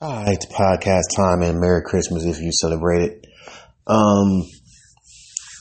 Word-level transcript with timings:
All 0.00 0.12
right, 0.12 0.28
it's 0.32 0.46
podcast 0.46 1.16
time 1.16 1.42
and 1.42 1.58
Merry 1.58 1.82
Christmas 1.82 2.24
if 2.24 2.38
you 2.40 2.52
celebrate 2.52 3.02
it. 3.02 3.26
Um, 3.84 4.44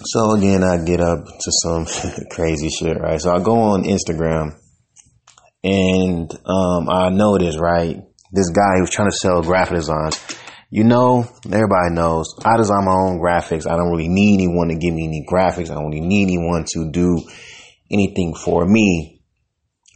so 0.03 0.35
again, 0.35 0.63
I 0.63 0.77
get 0.85 1.01
up 1.01 1.25
to 1.25 1.51
some 1.63 1.87
crazy 2.29 2.69
shit, 2.69 2.99
right? 2.99 3.19
So 3.19 3.31
I 3.31 3.39
go 3.39 3.55
on 3.57 3.85
Instagram 3.85 4.51
and, 5.63 6.31
um, 6.45 6.87
I 6.87 7.09
notice, 7.09 7.57
right? 7.57 7.97
This 8.31 8.51
guy 8.51 8.77
who's 8.77 8.91
trying 8.91 9.09
to 9.09 9.17
sell 9.17 9.41
graphic 9.41 9.77
designs. 9.77 10.23
You 10.69 10.83
know, 10.83 11.25
everybody 11.43 11.95
knows 11.95 12.35
I 12.45 12.57
design 12.57 12.85
my 12.85 12.93
own 12.93 13.19
graphics. 13.19 13.65
I 13.65 13.75
don't 13.75 13.89
really 13.89 14.07
need 14.07 14.35
anyone 14.35 14.67
to 14.67 14.75
give 14.75 14.93
me 14.93 15.07
any 15.07 15.25
graphics. 15.27 15.71
I 15.71 15.73
don't 15.73 15.89
really 15.89 16.05
need 16.05 16.25
anyone 16.27 16.63
to 16.75 16.91
do 16.91 17.23
anything 17.89 18.35
for 18.35 18.67
me 18.67 19.16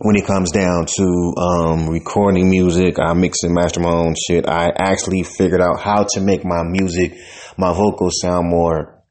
when 0.04 0.16
it 0.16 0.26
comes 0.26 0.52
down 0.52 0.88
to 0.98 1.34
um, 1.38 1.88
recording 1.88 2.50
music, 2.50 2.98
I 3.00 3.14
mix 3.14 3.44
and 3.44 3.54
master 3.54 3.80
my 3.82 3.92
own 3.92 4.16
shit. 4.28 4.50
I 4.50 4.72
actually 4.76 5.22
figured 5.22 5.62
out 5.62 5.80
how 5.80 6.08
to 6.14 6.22
make 6.22 6.44
my 6.44 6.64
music, 6.64 7.16
my 7.56 7.72
vocals 7.72 8.20
sound 8.20 8.50
more 8.50 9.04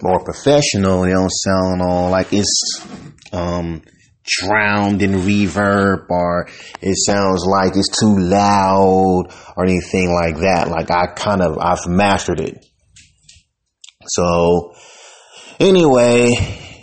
more 0.00 0.24
professional. 0.24 1.02
They 1.02 1.10
don't 1.10 1.28
sound 1.28 1.82
all 1.82 2.10
like 2.10 2.28
it's 2.32 2.82
um, 3.32 3.82
drowned 4.24 5.02
in 5.02 5.12
reverb 5.12 6.06
or 6.08 6.48
it 6.80 6.96
sounds 7.04 7.44
like 7.44 7.76
it's 7.76 8.00
too 8.00 8.16
loud 8.18 9.26
or 9.54 9.64
anything 9.64 10.14
like 10.14 10.36
that. 10.36 10.68
Like 10.70 10.90
I 10.90 11.08
kind 11.08 11.42
of 11.42 11.58
I've 11.58 11.86
mastered 11.86 12.40
it. 12.40 12.64
So 14.06 14.74
anyway, 15.60 16.30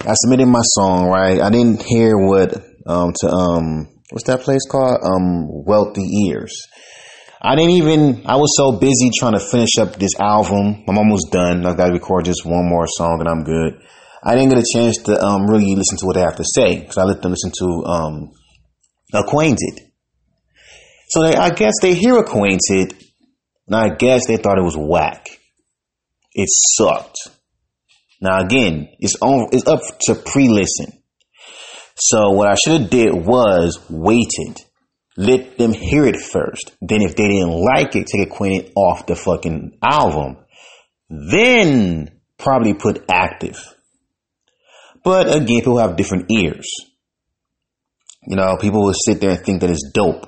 I 0.01 0.13
submitted 0.13 0.45
my 0.45 0.61
song, 0.61 1.07
right? 1.07 1.41
I 1.41 1.49
didn't 1.49 1.81
hear 1.81 2.15
what 2.15 2.74
um, 2.85 3.13
to 3.21 3.27
um, 3.27 3.87
what's 4.09 4.27
that 4.27 4.41
place 4.41 4.65
called? 4.69 4.99
Um, 5.03 5.47
Wealthy 5.65 6.07
Ears. 6.27 6.67
I 7.41 7.55
didn't 7.55 7.71
even. 7.71 8.23
I 8.25 8.37
was 8.37 8.55
so 8.57 8.79
busy 8.79 9.11
trying 9.17 9.33
to 9.33 9.39
finish 9.39 9.77
up 9.79 9.97
this 9.97 10.19
album. 10.19 10.83
I'm 10.87 10.97
almost 10.97 11.31
done. 11.31 11.65
I 11.65 11.75
got 11.75 11.87
to 11.87 11.93
record 11.93 12.25
just 12.25 12.45
one 12.45 12.67
more 12.67 12.87
song 12.87 13.17
and 13.19 13.29
I'm 13.29 13.43
good. 13.43 13.81
I 14.23 14.33
didn't 14.33 14.49
get 14.49 14.63
a 14.63 14.73
chance 14.73 14.97
to 15.03 15.21
um, 15.23 15.45
really 15.45 15.75
listen 15.75 15.99
to 15.99 16.05
what 16.07 16.15
they 16.15 16.21
have 16.21 16.37
to 16.37 16.43
say 16.43 16.79
because 16.79 16.97
I 16.97 17.03
let 17.03 17.21
them 17.21 17.31
listen 17.31 17.51
to 17.59 17.83
um, 17.85 18.31
Acquainted. 19.13 19.81
So 21.09 21.21
they, 21.21 21.35
I 21.35 21.51
guess 21.51 21.73
they 21.81 21.93
hear 21.93 22.17
Acquainted, 22.17 22.95
and 23.67 23.75
I 23.75 23.89
guess 23.89 24.25
they 24.25 24.37
thought 24.37 24.57
it 24.57 24.63
was 24.63 24.75
whack. 24.75 25.27
It 26.33 26.49
sucked. 26.49 27.17
Now 28.19 28.41
again, 28.41 28.89
it's 28.99 29.15
on. 29.21 29.49
It's 29.51 29.67
up 29.67 29.81
to 30.07 30.15
pre-listen. 30.15 31.03
So 31.97 32.31
what 32.31 32.47
I 32.47 32.55
should 32.55 32.81
have 32.81 32.89
did 32.89 33.13
was 33.13 33.79
waited. 33.89 34.61
Let 35.17 35.57
them 35.57 35.71
hear 35.71 36.05
it 36.05 36.19
first. 36.19 36.75
Then 36.81 37.01
if 37.01 37.15
they 37.15 37.27
didn't 37.27 37.51
like 37.51 37.95
it, 37.95 38.07
take 38.07 38.27
acquainted 38.27 38.73
off 38.75 39.05
the 39.05 39.15
fucking 39.15 39.77
album. 39.81 40.37
Then 41.09 42.19
probably 42.37 42.73
put 42.73 43.05
active. 43.09 43.57
But 45.03 45.27
again, 45.27 45.45
people 45.45 45.77
have 45.77 45.95
different 45.95 46.31
ears. 46.31 46.67
You 48.27 48.35
know, 48.35 48.57
people 48.59 48.83
will 48.83 48.93
sit 48.93 49.21
there 49.21 49.31
and 49.31 49.39
think 49.39 49.61
that 49.61 49.69
it's 49.69 49.89
dope. 49.93 50.27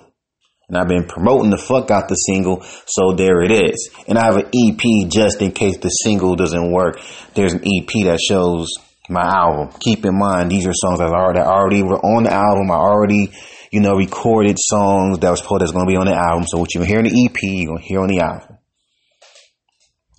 And 0.69 0.77
I've 0.77 0.87
been 0.87 1.07
promoting 1.07 1.49
the 1.49 1.57
fuck 1.57 1.91
out 1.91 2.09
the 2.09 2.15
single, 2.15 2.61
so 2.85 3.13
there 3.13 3.41
it 3.41 3.51
is. 3.51 3.89
And 4.07 4.17
I 4.17 4.25
have 4.25 4.37
an 4.37 4.47
EP 4.53 5.09
just 5.09 5.41
in 5.41 5.51
case 5.51 5.77
the 5.77 5.89
single 5.89 6.35
doesn't 6.35 6.71
work. 6.71 6.99
There's 7.33 7.53
an 7.53 7.61
EP 7.61 8.05
that 8.05 8.19
shows 8.19 8.69
my 9.09 9.21
album. 9.21 9.73
Keep 9.79 10.05
in 10.05 10.17
mind, 10.17 10.51
these 10.51 10.67
are 10.67 10.73
songs 10.73 10.99
that 10.99 11.09
already, 11.09 11.39
already 11.39 11.83
were 11.83 11.99
on 11.99 12.23
the 12.23 12.33
album. 12.33 12.71
I 12.71 12.75
already, 12.75 13.31
you 13.71 13.79
know, 13.79 13.95
recorded 13.95 14.57
songs 14.59 15.19
that 15.19 15.29
was 15.29 15.39
supposed 15.39 15.61
that's 15.61 15.71
going 15.71 15.85
to 15.85 15.91
be 15.91 15.97
on 15.97 16.07
the 16.07 16.15
album. 16.15 16.45
So 16.47 16.57
what 16.57 16.73
you 16.73 16.81
hear 16.81 16.99
in 16.99 17.05
the 17.05 17.25
EP, 17.25 17.37
you're 17.41 17.67
going 17.67 17.81
to 17.81 17.87
hear 17.87 18.01
on 18.01 18.07
the 18.07 18.19
album. 18.19 18.57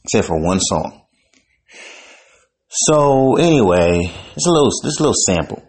Except 0.05 0.27
for 0.27 0.43
one 0.43 0.61
song. 0.61 1.03
So 2.71 3.37
anyway, 3.37 4.11
it's 4.37 4.47
a 4.47 4.51
little, 4.51 4.71
this 4.83 4.99
a 4.99 5.03
little 5.03 5.15
sample. 5.15 5.63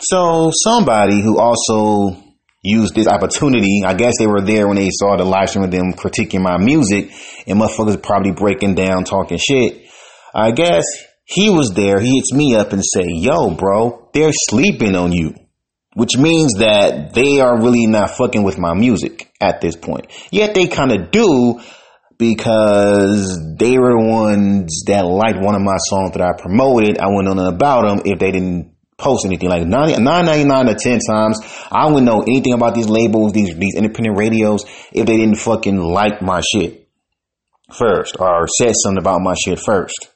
So 0.00 0.50
somebody 0.54 1.20
who 1.20 1.38
also 1.38 2.16
used 2.62 2.94
this 2.94 3.06
opportunity, 3.06 3.82
I 3.86 3.94
guess 3.94 4.14
they 4.18 4.26
were 4.26 4.40
there 4.40 4.66
when 4.66 4.76
they 4.76 4.88
saw 4.90 5.16
the 5.16 5.24
live 5.24 5.50
stream 5.50 5.64
of 5.64 5.70
them 5.70 5.92
critiquing 5.92 6.42
my 6.42 6.58
music 6.58 7.10
and 7.46 7.60
motherfuckers 7.60 8.02
probably 8.02 8.32
breaking 8.32 8.74
down, 8.74 9.04
talking 9.04 9.38
shit. 9.38 9.86
I 10.34 10.52
guess 10.52 10.84
he 11.30 11.48
was 11.48 11.70
there. 11.74 12.00
He 12.00 12.16
hits 12.16 12.32
me 12.32 12.56
up 12.56 12.72
and 12.72 12.82
say, 12.82 13.04
yo, 13.06 13.54
bro, 13.54 14.10
they're 14.12 14.32
sleeping 14.32 14.96
on 14.96 15.12
you. 15.12 15.34
Which 15.94 16.16
means 16.16 16.54
that 16.54 17.14
they 17.14 17.40
are 17.40 17.62
really 17.62 17.86
not 17.86 18.10
fucking 18.10 18.42
with 18.42 18.58
my 18.58 18.74
music 18.74 19.32
at 19.40 19.60
this 19.60 19.76
point. 19.76 20.10
Yet 20.32 20.54
they 20.54 20.66
kind 20.66 20.90
of 20.90 21.10
do 21.12 21.60
because 22.18 23.38
they 23.58 23.78
were 23.78 23.92
the 23.92 24.08
ones 24.08 24.82
that 24.86 25.06
liked 25.06 25.40
one 25.40 25.54
of 25.54 25.62
my 25.62 25.76
songs 25.88 26.12
that 26.12 26.20
I 26.20 26.32
promoted. 26.36 26.98
I 26.98 27.06
wouldn't 27.06 27.36
know 27.36 27.48
about 27.48 27.86
them 27.86 28.02
if 28.04 28.18
they 28.18 28.32
didn't 28.32 28.74
post 28.98 29.24
anything. 29.24 29.48
Like 29.48 29.66
999 29.66 30.66
to 30.66 30.74
10 30.74 30.98
times, 31.08 31.38
I 31.70 31.86
wouldn't 31.86 32.06
know 32.06 32.22
anything 32.22 32.54
about 32.54 32.74
these 32.74 32.88
labels, 32.88 33.32
these, 33.32 33.54
these 33.56 33.74
independent 33.76 34.18
radios, 34.18 34.64
if 34.92 35.06
they 35.06 35.16
didn't 35.16 35.36
fucking 35.36 35.78
like 35.78 36.22
my 36.22 36.40
shit 36.40 36.88
first 37.72 38.16
or 38.18 38.46
said 38.48 38.74
something 38.74 39.00
about 39.00 39.20
my 39.20 39.34
shit 39.34 39.58
first 39.60 40.10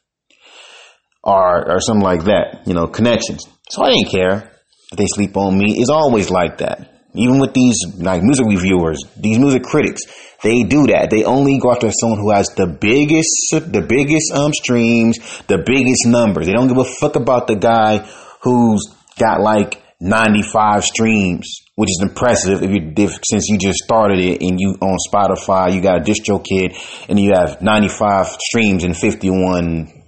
or 1.24 1.72
or 1.72 1.80
something 1.80 2.04
like 2.04 2.24
that. 2.24 2.62
You 2.66 2.74
know, 2.74 2.86
connections. 2.86 3.44
So 3.70 3.82
I 3.82 3.90
didn't 3.90 4.10
care 4.10 4.52
that 4.90 4.96
they 4.96 5.06
sleep 5.06 5.36
on 5.36 5.58
me. 5.58 5.76
It's 5.78 5.90
always 5.90 6.30
like 6.30 6.58
that. 6.58 6.90
Even 7.14 7.38
with 7.38 7.54
these 7.54 7.76
like 7.96 8.22
music 8.22 8.46
reviewers, 8.46 9.02
these 9.16 9.38
music 9.38 9.62
critics, 9.62 10.02
they 10.42 10.64
do 10.64 10.86
that. 10.88 11.10
They 11.10 11.24
only 11.24 11.58
go 11.58 11.72
after 11.72 11.90
someone 11.90 12.18
who 12.18 12.32
has 12.32 12.48
the 12.48 12.66
biggest, 12.66 13.30
the 13.50 13.84
biggest 13.88 14.32
um 14.32 14.52
streams, 14.52 15.18
the 15.46 15.58
biggest 15.58 16.06
numbers. 16.06 16.46
They 16.46 16.52
don't 16.52 16.68
give 16.68 16.76
a 16.76 16.84
fuck 16.84 17.16
about 17.16 17.46
the 17.46 17.54
guy 17.54 17.98
who's 18.42 18.84
got 19.18 19.40
like 19.40 19.80
95 20.00 20.84
streams, 20.84 21.60
which 21.76 21.88
is 21.88 22.00
impressive 22.02 22.62
if 22.62 22.70
you 22.70 22.92
if, 22.96 23.18
since 23.24 23.48
you 23.48 23.58
just 23.58 23.78
started 23.78 24.18
it 24.18 24.42
and 24.42 24.60
you 24.60 24.76
on 24.80 24.98
Spotify, 25.08 25.72
you 25.72 25.80
got 25.80 25.98
a 25.98 26.04
DistroKid 26.04 27.06
and 27.08 27.18
you 27.18 27.32
have 27.32 27.62
95 27.62 28.26
streams 28.40 28.84
and 28.84 28.96
51 28.96 30.03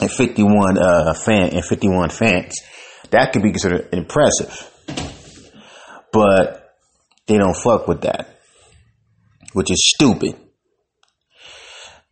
and 0.00 0.10
51 0.10 0.78
uh, 0.78 1.14
fan 1.14 1.50
and 1.50 1.64
51 1.64 2.10
fans. 2.10 2.56
That 3.10 3.32
could 3.32 3.42
be 3.42 3.50
considered 3.50 3.88
impressive. 3.92 4.70
But 6.12 6.74
they 7.26 7.38
don't 7.38 7.56
fuck 7.56 7.86
with 7.86 8.02
that, 8.02 8.38
which 9.52 9.70
is 9.70 9.92
stupid. 9.94 10.36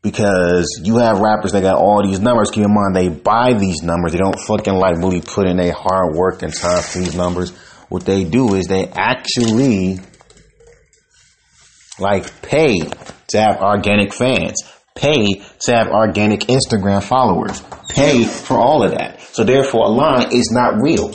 Because 0.00 0.80
you 0.82 0.96
have 0.96 1.20
rappers 1.20 1.52
that 1.52 1.62
got 1.62 1.76
all 1.76 2.02
these 2.04 2.18
numbers. 2.18 2.50
Keep 2.50 2.64
in 2.64 2.74
mind, 2.74 2.96
they 2.96 3.08
buy 3.08 3.52
these 3.52 3.82
numbers. 3.82 4.12
They 4.12 4.18
don't 4.18 4.38
fucking 4.38 4.74
like 4.74 4.96
really 4.96 5.20
put 5.20 5.46
in 5.46 5.60
a 5.60 5.70
hard 5.70 6.16
work 6.16 6.42
and 6.42 6.52
time 6.52 6.82
for 6.82 6.98
these 6.98 7.14
numbers. 7.14 7.50
What 7.88 8.04
they 8.04 8.24
do 8.24 8.54
is 8.54 8.66
they 8.66 8.88
actually 8.88 10.00
like 12.00 12.42
pay 12.42 12.78
to 13.28 13.40
have 13.40 13.60
organic 13.60 14.12
fans 14.12 14.60
pay 14.94 15.42
to 15.60 15.72
have 15.72 15.88
organic 15.88 16.40
Instagram 16.40 17.02
followers, 17.02 17.62
pay 17.88 18.24
for 18.24 18.58
all 18.58 18.82
of 18.82 18.92
that. 18.92 19.20
So 19.20 19.44
therefore, 19.44 19.86
a 19.86 19.88
line 19.88 20.28
is 20.32 20.50
not 20.52 20.80
real; 20.82 21.10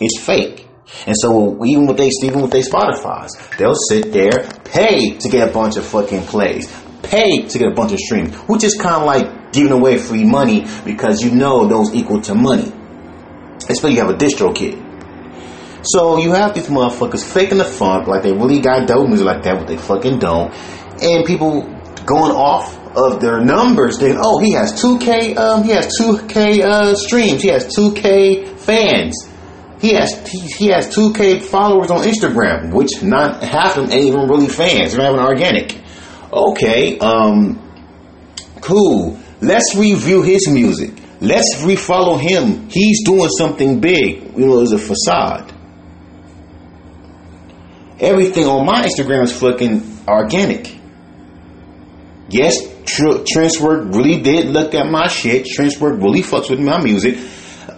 it's 0.00 0.20
fake. 0.20 0.66
And 1.06 1.14
so 1.18 1.64
even 1.64 1.86
with 1.86 1.96
they 1.96 2.10
even 2.22 2.42
with 2.42 2.50
they 2.50 2.62
Spotify's, 2.62 3.36
they'll 3.58 3.74
sit 3.74 4.12
there, 4.12 4.48
pay 4.64 5.16
to 5.18 5.28
get 5.28 5.48
a 5.48 5.52
bunch 5.52 5.76
of 5.76 5.86
fucking 5.86 6.22
plays, 6.24 6.72
pay 7.02 7.46
to 7.46 7.58
get 7.58 7.68
a 7.68 7.74
bunch 7.74 7.92
of 7.92 7.98
streams, 7.98 8.34
which 8.48 8.64
is 8.64 8.74
kind 8.74 8.96
of 8.96 9.04
like 9.04 9.52
giving 9.52 9.72
away 9.72 9.98
free 9.98 10.24
money 10.24 10.66
because 10.84 11.22
you 11.22 11.30
know 11.30 11.66
those 11.66 11.94
equal 11.94 12.20
to 12.22 12.34
money. 12.34 12.72
Especially 13.68 13.94
you 13.94 14.00
have 14.00 14.10
a 14.10 14.16
DistroKid. 14.16 14.88
So 15.82 16.18
you 16.18 16.32
have 16.32 16.54
these 16.54 16.66
motherfuckers 16.66 17.24
faking 17.24 17.58
the 17.58 17.64
funk 17.64 18.06
like 18.06 18.22
they 18.22 18.32
really 18.32 18.60
got 18.60 18.86
dope 18.86 19.08
music 19.08 19.26
like 19.26 19.42
that, 19.44 19.58
but 19.58 19.66
they 19.66 19.76
fucking 19.76 20.18
don't. 20.18 20.52
And 21.02 21.24
people 21.24 21.62
going 22.04 22.32
off 22.32 22.78
of 22.96 23.20
their 23.20 23.40
numbers, 23.40 23.98
then 23.98 24.16
oh, 24.18 24.38
he 24.38 24.52
has 24.52 24.72
2K, 24.82 25.36
um, 25.36 25.64
he 25.64 25.70
has 25.70 25.96
2K 25.98 26.60
uh, 26.60 26.94
streams, 26.94 27.42
he 27.42 27.48
has 27.48 27.66
2K 27.76 28.58
fans, 28.58 29.30
he 29.80 29.94
has 29.94 30.28
he, 30.28 30.40
he 30.40 30.66
has 30.66 30.94
2K 30.94 31.42
followers 31.42 31.90
on 31.90 32.02
Instagram, 32.04 32.72
which 32.72 33.02
not 33.02 33.42
half 33.42 33.78
of 33.78 33.88
them 33.88 33.92
ain't 33.92 34.06
even 34.06 34.28
really 34.28 34.48
fans. 34.48 34.92
They're 34.92 35.00
not 35.00 35.14
even 35.14 35.24
organic. 35.24 35.78
Okay, 36.32 36.98
um, 36.98 37.58
cool. 38.60 39.18
Let's 39.40 39.74
review 39.74 40.22
his 40.22 40.48
music. 40.48 40.92
Let's 41.20 41.56
refollow 41.62 42.20
him. 42.20 42.68
He's 42.68 43.04
doing 43.04 43.30
something 43.30 43.80
big. 43.80 44.36
You 44.36 44.46
know, 44.46 44.60
it's 44.60 44.72
a 44.72 44.78
facade. 44.78 45.52
Everything 47.98 48.46
on 48.46 48.66
my 48.66 48.86
Instagram 48.86 49.24
is 49.24 49.38
fucking 49.38 50.04
organic. 50.06 50.76
Yes, 52.28 52.66
Tr- 52.96 53.24
Trenchwork 53.24 53.94
really 53.94 54.20
did 54.20 54.46
look 54.46 54.74
at 54.74 54.86
my 54.90 55.06
shit. 55.08 55.46
Trenchwork 55.46 56.02
really 56.02 56.22
fucks 56.22 56.50
with 56.50 56.60
my 56.60 56.82
music. 56.82 57.16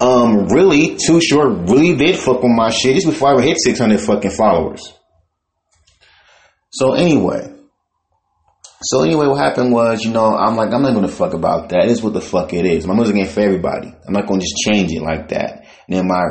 Um, 0.00 0.46
really, 0.48 0.96
Too 0.96 1.20
Short 1.20 1.68
really 1.68 1.96
did 1.96 2.16
fuck 2.16 2.42
with 2.42 2.52
my 2.52 2.70
shit. 2.70 2.94
This 2.94 3.04
before 3.04 3.28
I 3.28 3.32
ever 3.32 3.42
hit 3.42 3.58
600 3.60 4.00
fucking 4.00 4.30
followers. 4.30 4.82
So 6.70 6.94
anyway, 6.94 7.52
so 8.84 9.02
anyway, 9.02 9.26
what 9.28 9.38
happened 9.38 9.72
was, 9.72 10.02
you 10.04 10.10
know, 10.10 10.34
I'm 10.34 10.56
like, 10.56 10.72
I'm 10.72 10.82
not 10.82 10.94
gonna 10.94 11.08
fuck 11.08 11.34
about 11.34 11.68
that. 11.68 11.88
It's 11.88 12.02
what 12.02 12.14
the 12.14 12.20
fuck 12.20 12.52
it 12.52 12.64
is. 12.64 12.86
My 12.86 12.94
music 12.94 13.16
ain't 13.16 13.28
for 13.28 13.40
everybody. 13.40 13.88
I'm 14.06 14.12
not 14.12 14.26
gonna 14.26 14.40
just 14.40 14.56
change 14.56 14.90
it 14.92 15.02
like 15.02 15.28
that. 15.28 15.66
And 15.88 15.96
then 15.96 16.08
my 16.08 16.22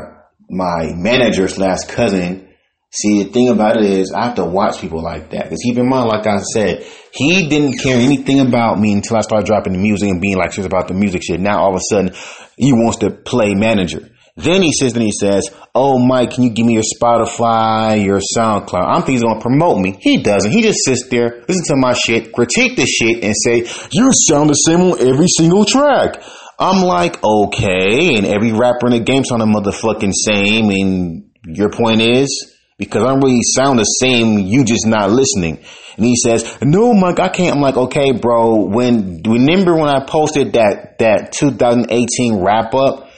my 0.50 0.92
manager 0.96 1.48
slash 1.48 1.86
cousin 1.88 2.51
See, 2.94 3.24
the 3.24 3.30
thing 3.30 3.48
about 3.48 3.78
it 3.78 3.86
is, 3.86 4.12
I 4.12 4.26
have 4.26 4.36
to 4.36 4.46
watch 4.46 4.82
people 4.82 5.02
like 5.02 5.32
that. 5.32 5.46
Because 5.46 5.62
keep 5.64 5.78
in 5.78 5.88
mind, 5.88 6.10
like 6.10 6.28
I 6.28 6.40
said, 6.54 6.86
he 7.14 7.48
didn't 7.48 7.80
care 7.80 7.98
anything 7.98 8.42
about 8.42 8.80
me 8.80 8.92
until 8.92 9.16
I 9.16 9.22
started 9.22 9.46
dropping 9.46 9.74
the 9.74 9.80
music 9.80 10.10
and 10.10 10.20
being 10.20 10.38
like 10.38 10.52
serious 10.52 10.68
about 10.68 10.90
the 10.90 10.94
music 10.94 11.24
shit. 11.24 11.40
Now 11.40 11.62
all 11.62 11.70
of 11.70 11.78
a 11.78 11.82
sudden, 11.90 12.14
he 12.58 12.74
wants 12.74 12.98
to 13.00 13.10
play 13.10 13.54
manager. 13.56 14.10
Then 14.36 14.62
he 14.62 14.72
says, 14.74 14.94
then 14.94 15.04
he 15.04 15.12
says, 15.12 15.50
"Oh, 15.76 16.00
Mike, 16.00 16.32
can 16.32 16.44
you 16.44 16.52
give 16.52 16.66
me 16.66 16.74
your 16.74 16.84
Spotify, 16.84 18.04
your 18.04 18.20
SoundCloud?" 18.38 18.88
I'm 18.88 19.02
thinking 19.04 19.16
he's 19.16 19.24
gonna 19.24 19.42
promote 19.42 19.80
me. 19.80 19.98
He 20.00 20.24
doesn't. 20.24 20.52
He 20.52 20.62
just 20.62 20.80
sits 20.86 21.08
there, 21.10 21.44
listen 21.48 21.64
to 21.68 21.76
my 21.76 21.94
shit, 21.94 22.32
critique 22.32 22.78
the 22.78 22.86
shit, 22.86 23.24
and 23.24 23.36
say, 23.38 23.66
"You 23.92 24.10
sound 24.30 24.50
the 24.50 24.54
same 24.54 24.82
on 24.82 25.00
every 25.00 25.28
single 25.28 25.66
track." 25.66 26.22
I'm 26.60 26.84
like, 26.84 27.24
okay, 27.24 28.16
and 28.16 28.26
every 28.26 28.52
rapper 28.52 28.86
in 28.86 28.92
the 28.92 29.00
game 29.00 29.24
sound 29.24 29.42
the 29.42 29.46
motherfucking 29.46 30.14
same. 30.14 30.70
And 30.70 31.24
your 31.46 31.72
point 31.72 32.02
is, 32.02 32.51
because 32.82 33.04
I 33.04 33.10
don't 33.10 33.24
really 33.24 33.44
sound 33.44 33.78
the 33.78 33.84
same. 33.84 34.40
You 34.40 34.66
just 34.66 34.88
not 34.88 35.12
listening. 35.12 35.60
And 35.98 36.06
he 36.06 36.16
says, 36.16 36.58
no, 36.64 36.94
Mike, 36.94 37.20
I 37.20 37.30
can't. 37.30 37.56
I'm 37.56 37.62
like, 37.62 37.78
okay, 37.78 38.12
bro. 38.12 38.66
When, 38.66 39.22
remember 39.24 39.76
when 39.76 39.88
I 39.88 40.04
posted 40.04 40.54
that, 40.54 40.98
that 40.98 41.32
2018 41.32 42.44
wrap 42.44 42.74
up, 42.74 43.10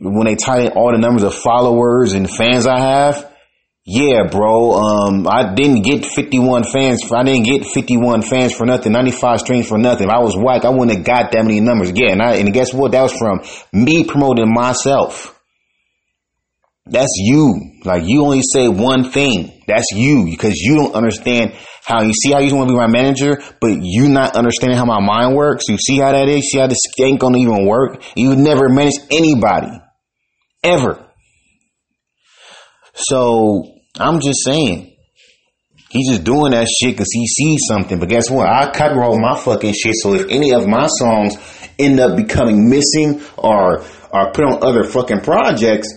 when 0.00 0.24
they 0.24 0.34
tied 0.34 0.64
in 0.64 0.72
all 0.72 0.92
the 0.92 0.98
numbers 0.98 1.24
of 1.24 1.34
followers 1.34 2.14
and 2.14 2.28
fans 2.28 2.66
I 2.66 2.80
have? 2.80 3.30
Yeah, 3.84 4.28
bro. 4.30 4.72
Um, 4.72 5.28
I 5.28 5.52
didn't 5.54 5.82
get 5.82 6.06
51 6.06 6.64
fans. 6.64 7.02
I 7.12 7.22
didn't 7.22 7.44
get 7.44 7.66
51 7.66 8.22
fans 8.22 8.54
for 8.54 8.64
nothing. 8.64 8.92
95 8.92 9.40
streams 9.40 9.68
for 9.68 9.76
nothing. 9.76 10.06
If 10.08 10.12
I 10.12 10.20
was 10.20 10.36
whack, 10.38 10.64
I 10.64 10.70
wouldn't 10.70 10.96
have 10.96 11.04
got 11.04 11.32
that 11.32 11.44
many 11.44 11.60
numbers. 11.60 11.92
Yeah, 11.94 12.12
and, 12.12 12.22
I, 12.22 12.36
and 12.36 12.50
guess 12.52 12.72
what? 12.72 12.92
That 12.92 13.02
was 13.02 13.12
from 13.12 13.42
me 13.72 14.04
promoting 14.04 14.52
myself. 14.52 15.39
That's 16.90 17.14
you. 17.16 17.80
Like 17.84 18.02
you 18.04 18.24
only 18.24 18.42
say 18.42 18.68
one 18.68 19.10
thing. 19.10 19.62
That's 19.66 19.86
you 19.92 20.26
because 20.28 20.54
you 20.56 20.76
don't 20.76 20.94
understand 20.94 21.54
how 21.84 22.02
you 22.02 22.12
see 22.12 22.32
how 22.32 22.40
you 22.40 22.54
want 22.54 22.68
to 22.68 22.74
be 22.74 22.78
my 22.78 22.88
manager, 22.88 23.40
but 23.60 23.78
you 23.80 24.08
not 24.08 24.34
understanding 24.36 24.76
how 24.76 24.84
my 24.84 25.00
mind 25.00 25.36
works. 25.36 25.64
You 25.68 25.78
see 25.78 25.98
how 25.98 26.12
that 26.12 26.28
is. 26.28 26.50
See 26.50 26.58
how 26.58 26.66
this 26.66 26.78
ain't 27.00 27.20
gonna 27.20 27.38
even 27.38 27.66
work. 27.66 28.02
You 28.16 28.34
never 28.34 28.68
manage 28.68 28.98
anybody 29.10 29.70
ever. 30.64 31.06
So 32.94 33.64
I'm 33.98 34.20
just 34.20 34.44
saying. 34.44 34.88
He's 35.90 36.08
just 36.08 36.22
doing 36.22 36.52
that 36.52 36.68
shit 36.68 36.92
because 36.92 37.10
he 37.12 37.26
sees 37.26 37.62
something. 37.68 37.98
But 37.98 38.08
guess 38.08 38.30
what? 38.30 38.48
I 38.48 38.70
cut 38.70 38.94
roll 38.94 39.18
my 39.18 39.36
fucking 39.36 39.74
shit. 39.74 39.96
So 39.96 40.14
if 40.14 40.26
any 40.30 40.52
of 40.52 40.68
my 40.68 40.86
songs 40.86 41.36
end 41.80 41.98
up 41.98 42.16
becoming 42.16 42.70
missing 42.70 43.22
or 43.36 43.82
are 44.12 44.32
put 44.32 44.44
on 44.44 44.62
other 44.62 44.84
fucking 44.84 45.22
projects, 45.22 45.92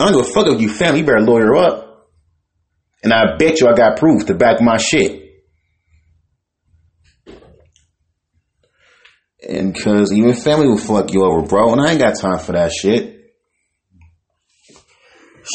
I 0.00 0.04
don't 0.04 0.12
give 0.12 0.28
a 0.28 0.32
fuck 0.32 0.46
if 0.46 0.60
you 0.60 0.68
family. 0.68 1.00
You 1.00 1.06
better 1.06 1.20
lawyer 1.20 1.56
up. 1.56 2.08
And 3.02 3.12
I 3.12 3.36
bet 3.36 3.60
you 3.60 3.68
I 3.68 3.74
got 3.74 3.98
proof 3.98 4.26
to 4.26 4.34
back 4.34 4.60
my 4.60 4.76
shit. 4.76 5.20
And 9.46 9.74
cause 9.78 10.12
even 10.12 10.34
family 10.34 10.68
will 10.68 10.78
fuck 10.78 11.12
you 11.12 11.24
over, 11.24 11.42
bro. 11.42 11.72
And 11.72 11.80
I 11.80 11.90
ain't 11.90 12.00
got 12.00 12.18
time 12.18 12.38
for 12.38 12.52
that 12.52 12.72
shit. 12.72 13.22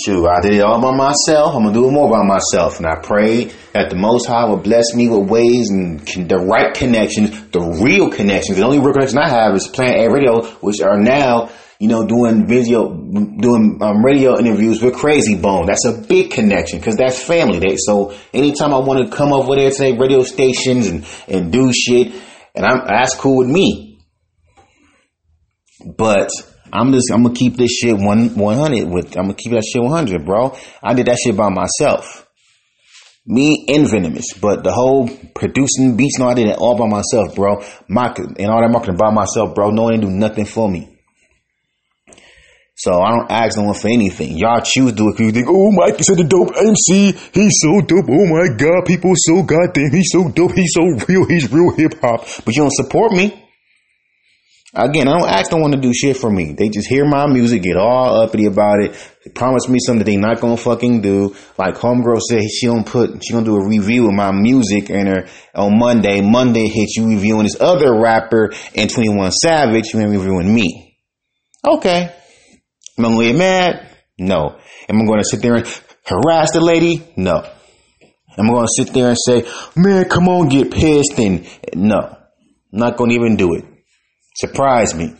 Shoot, 0.04 0.28
I 0.28 0.42
did 0.42 0.56
it 0.56 0.62
all 0.62 0.82
by 0.82 0.94
myself. 0.94 1.56
I'm 1.56 1.64
gonna 1.64 1.74
do 1.74 1.88
it 1.88 1.92
more 1.92 2.10
by 2.10 2.22
myself. 2.22 2.80
And 2.80 2.86
I 2.86 3.00
pray 3.02 3.46
that 3.72 3.90
the 3.90 3.96
Most 3.96 4.28
High 4.28 4.44
will 4.44 4.58
bless 4.58 4.94
me 4.94 5.08
with 5.08 5.30
ways 5.30 5.70
and 5.70 6.02
the 6.02 6.38
right 6.38 6.74
connections, 6.74 7.30
the 7.52 7.62
real 7.82 8.10
connections. 8.10 8.58
The 8.58 8.66
only 8.66 8.80
real 8.80 8.92
connection 8.92 9.18
I 9.18 9.30
have 9.30 9.56
is 9.56 9.70
Planet 9.70 10.02
A 10.02 10.12
Radio, 10.12 10.44
which 10.60 10.82
are 10.82 11.00
now 11.00 11.50
you 11.80 11.88
know, 11.88 12.08
doing 12.08 12.48
video, 12.48 12.90
doing 12.90 13.78
um, 13.82 14.04
radio 14.04 14.40
interviews 14.40 14.82
with 14.82 14.96
Krayzie 14.96 15.40
Bone. 15.40 15.68
That's 15.68 15.86
a 15.86 15.94
big 15.94 16.32
connection 16.32 16.80
because 16.80 16.96
that's 16.96 17.22
family. 17.22 17.60
They, 17.60 17.76
so 17.78 18.16
anytime 18.34 18.74
I 18.74 18.80
want 18.80 19.08
to 19.08 19.16
come 19.16 19.32
over 19.32 19.56
there, 19.56 19.70
say 19.72 19.96
radio 19.96 20.24
stations 20.24 20.88
and, 20.88 21.06
and 21.28 21.52
do 21.52 21.72
shit, 21.72 22.14
and 22.56 22.66
I'm, 22.66 22.88
that's 22.88 23.16
cool 23.16 23.38
with 23.38 23.50
me. 23.50 24.00
But 25.98 26.30
I'm 26.74 26.92
just, 26.92 27.12
I'm 27.14 27.22
gonna 27.22 27.36
keep 27.36 27.58
this 27.58 27.72
shit 27.72 27.96
one, 27.96 28.36
100 28.36 28.90
with, 28.90 29.16
I'm 29.16 29.26
gonna 29.26 29.36
keep 29.36 29.52
that 29.52 29.64
shit 29.64 29.82
100, 29.82 30.26
bro. 30.26 30.58
I 30.82 30.96
did 30.96 31.06
that 31.06 31.18
shit 31.24 31.38
by 31.38 31.50
myself. 31.50 32.28
Me 33.30 33.66
and 33.68 33.90
Venomous, 33.90 34.34
but 34.42 34.64
the 34.64 34.72
whole 34.72 35.08
producing 35.36 35.98
beats, 35.98 36.18
no, 36.18 36.30
I 36.30 36.34
did 36.34 36.48
it 36.48 36.58
all 36.58 36.78
by 36.78 36.88
myself, 36.88 37.36
bro. 37.36 37.62
Market 37.88 38.40
and 38.40 38.50
all 38.50 38.62
that 38.62 38.72
marketing 38.72 38.96
by 38.96 39.12
myself, 39.12 39.54
bro. 39.54 39.70
No 39.70 39.84
one 39.84 40.00
didn't 40.00 40.10
do 40.10 40.16
nothing 40.16 40.46
for 40.46 40.70
me. 40.72 40.97
So 42.78 43.02
I 43.02 43.10
don't 43.10 43.32
ask 43.32 43.58
no 43.58 43.64
one 43.64 43.74
for 43.74 43.88
anything. 43.88 44.38
Y'all 44.38 44.62
choose 44.62 44.92
to 44.92 44.96
do 44.96 45.10
it 45.10 45.18
because 45.18 45.26
you 45.26 45.32
think, 45.32 45.48
oh, 45.50 45.72
Mike 45.72 46.00
is 46.00 46.10
a 46.10 46.24
dope 46.24 46.56
MC. 46.56 47.12
He's 47.34 47.58
so 47.60 47.82
dope. 47.82 48.06
Oh 48.08 48.26
my 48.30 48.56
God, 48.56 48.86
people 48.86 49.14
so 49.16 49.42
goddamn. 49.42 49.90
He's 49.92 50.12
so 50.12 50.30
dope. 50.30 50.52
He's 50.54 50.74
so 50.74 50.84
real. 51.08 51.26
He's 51.26 51.52
real 51.52 51.74
hip 51.76 52.00
hop. 52.00 52.22
But 52.46 52.56
you 52.56 52.62
don't 52.62 52.74
support 52.74 53.14
me. 53.14 53.44
Again, 54.76 55.08
I 55.08 55.18
don't 55.18 55.28
ask 55.28 55.52
no 55.52 55.58
one 55.58 55.72
to 55.72 55.78
do 55.78 55.92
shit 55.92 56.18
for 56.18 56.30
me. 56.30 56.54
They 56.54 56.70
just 56.70 56.88
hear 56.88 57.04
my 57.04 57.26
music, 57.26 57.64
get 57.64 57.78
all 57.78 58.22
uppity 58.22 58.46
about 58.46 58.84
it. 58.84 58.92
They 59.26 59.32
promise 59.32 59.68
me 59.68 59.80
something 59.80 60.06
they 60.06 60.18
not 60.18 60.40
gonna 60.40 60.56
fucking 60.56 61.02
do. 61.02 61.36
Like 61.58 61.78
Homegirl 61.78 62.22
said, 62.22 62.44
she 62.44 62.68
don't 62.68 62.86
put, 62.86 63.24
she 63.24 63.34
gonna 63.34 63.46
do 63.46 63.56
a 63.56 63.68
review 63.68 64.08
of 64.08 64.14
my 64.14 64.32
music 64.32 64.92
and 64.92 65.08
her 65.08 65.28
on 65.56 65.80
Monday. 65.80 66.22
Monday 66.22 66.68
hits 66.68 66.96
you 66.96 67.08
reviewing 67.08 67.44
this 67.44 67.60
other 67.60 68.00
rapper 68.00 68.54
and 68.76 68.88
21 68.88 69.32
Savage, 69.32 69.94
you 69.96 70.00
ain't 70.00 70.12
reviewing 70.12 70.54
me. 70.54 70.96
Okay. 71.66 72.14
Am 72.98 73.06
I 73.06 73.10
going 73.10 73.20
to 73.20 73.32
get 73.32 73.38
mad? 73.38 73.90
No. 74.18 74.60
Am 74.90 75.02
I 75.02 75.06
going 75.06 75.20
to 75.20 75.26
sit 75.26 75.42
there 75.42 75.56
and 75.56 75.66
harass 76.06 76.52
the 76.52 76.62
lady? 76.62 77.04
No. 77.16 77.44
Am 78.38 78.46
I 78.46 78.54
going 78.54 78.68
to 78.68 78.84
sit 78.84 78.94
there 78.94 79.10
and 79.10 79.18
say, 79.18 79.46
man, 79.76 80.06
come 80.10 80.28
on, 80.28 80.50
get 80.50 80.72
pissed? 80.72 81.18
And 81.18 81.48
no, 81.76 81.98
I'm 81.98 82.18
not 82.72 82.98
going 82.98 83.10
to 83.12 83.16
even 83.16 83.36
do 83.36 83.56
it. 83.56 83.66
Surprise 84.36 84.94
me. 84.94 85.16